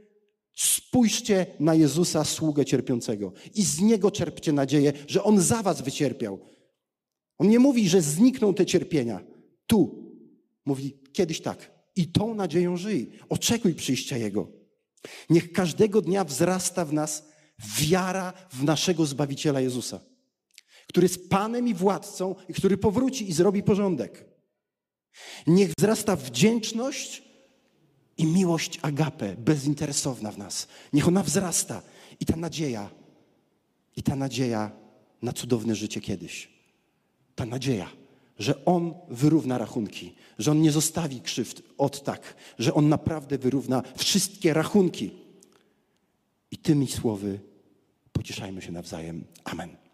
Spójrzcie 0.58 1.46
na 1.60 1.74
Jezusa, 1.74 2.24
sługę 2.24 2.64
cierpiącego, 2.64 3.32
i 3.54 3.62
z 3.62 3.80
niego 3.80 4.10
czerpcie 4.10 4.52
nadzieję, 4.52 4.92
że 5.06 5.22
on 5.22 5.40
za 5.40 5.62
was 5.62 5.82
wycierpiał. 5.82 6.38
On 7.38 7.48
nie 7.48 7.58
mówi, 7.58 7.88
że 7.88 8.02
znikną 8.02 8.54
te 8.54 8.66
cierpienia. 8.66 9.24
Tu. 9.66 10.12
Mówi 10.64 10.98
kiedyś 11.12 11.40
tak. 11.40 11.70
I 11.96 12.06
tą 12.06 12.34
nadzieją 12.34 12.76
żyj. 12.76 13.10
Oczekuj 13.28 13.74
przyjścia 13.74 14.16
Jego. 14.16 14.57
Niech 15.30 15.52
każdego 15.52 16.02
dnia 16.02 16.24
wzrasta 16.24 16.84
w 16.84 16.92
nas 16.92 17.28
wiara 17.78 18.32
w 18.50 18.64
naszego 18.64 19.06
Zbawiciela 19.06 19.60
Jezusa, 19.60 20.00
który 20.86 21.04
jest 21.04 21.30
Panem 21.30 21.68
i 21.68 21.74
Władcą 21.74 22.34
i 22.48 22.54
który 22.54 22.76
powróci 22.76 23.30
i 23.30 23.32
zrobi 23.32 23.62
porządek. 23.62 24.24
Niech 25.46 25.72
wzrasta 25.78 26.16
wdzięczność 26.16 27.22
i 28.16 28.26
miłość 28.26 28.78
agape, 28.82 29.36
bezinteresowna 29.36 30.32
w 30.32 30.38
nas. 30.38 30.68
Niech 30.92 31.08
ona 31.08 31.22
wzrasta 31.22 31.82
i 32.20 32.26
ta 32.26 32.36
nadzieja, 32.36 32.90
i 33.96 34.02
ta 34.02 34.16
nadzieja 34.16 34.70
na 35.22 35.32
cudowne 35.32 35.74
życie 35.74 36.00
kiedyś. 36.00 36.50
Ta 37.34 37.46
nadzieja, 37.46 37.90
że 38.38 38.64
On 38.64 38.94
wyrówna 39.08 39.58
rachunki, 39.58 40.14
że 40.38 40.50
On 40.50 40.62
nie 40.62 40.72
zostawi 40.72 41.20
krzywd 41.20 41.62
od 41.78 42.04
tak, 42.04 42.34
że 42.58 42.74
On 42.74 42.88
naprawdę 42.88 43.38
wyrówna 43.38 43.82
wszystkie 43.96 44.54
rachunki. 44.54 45.10
I 46.50 46.58
tymi 46.58 46.86
słowy 46.86 47.40
pocieszajmy 48.12 48.62
się 48.62 48.72
nawzajem. 48.72 49.24
Amen. 49.44 49.87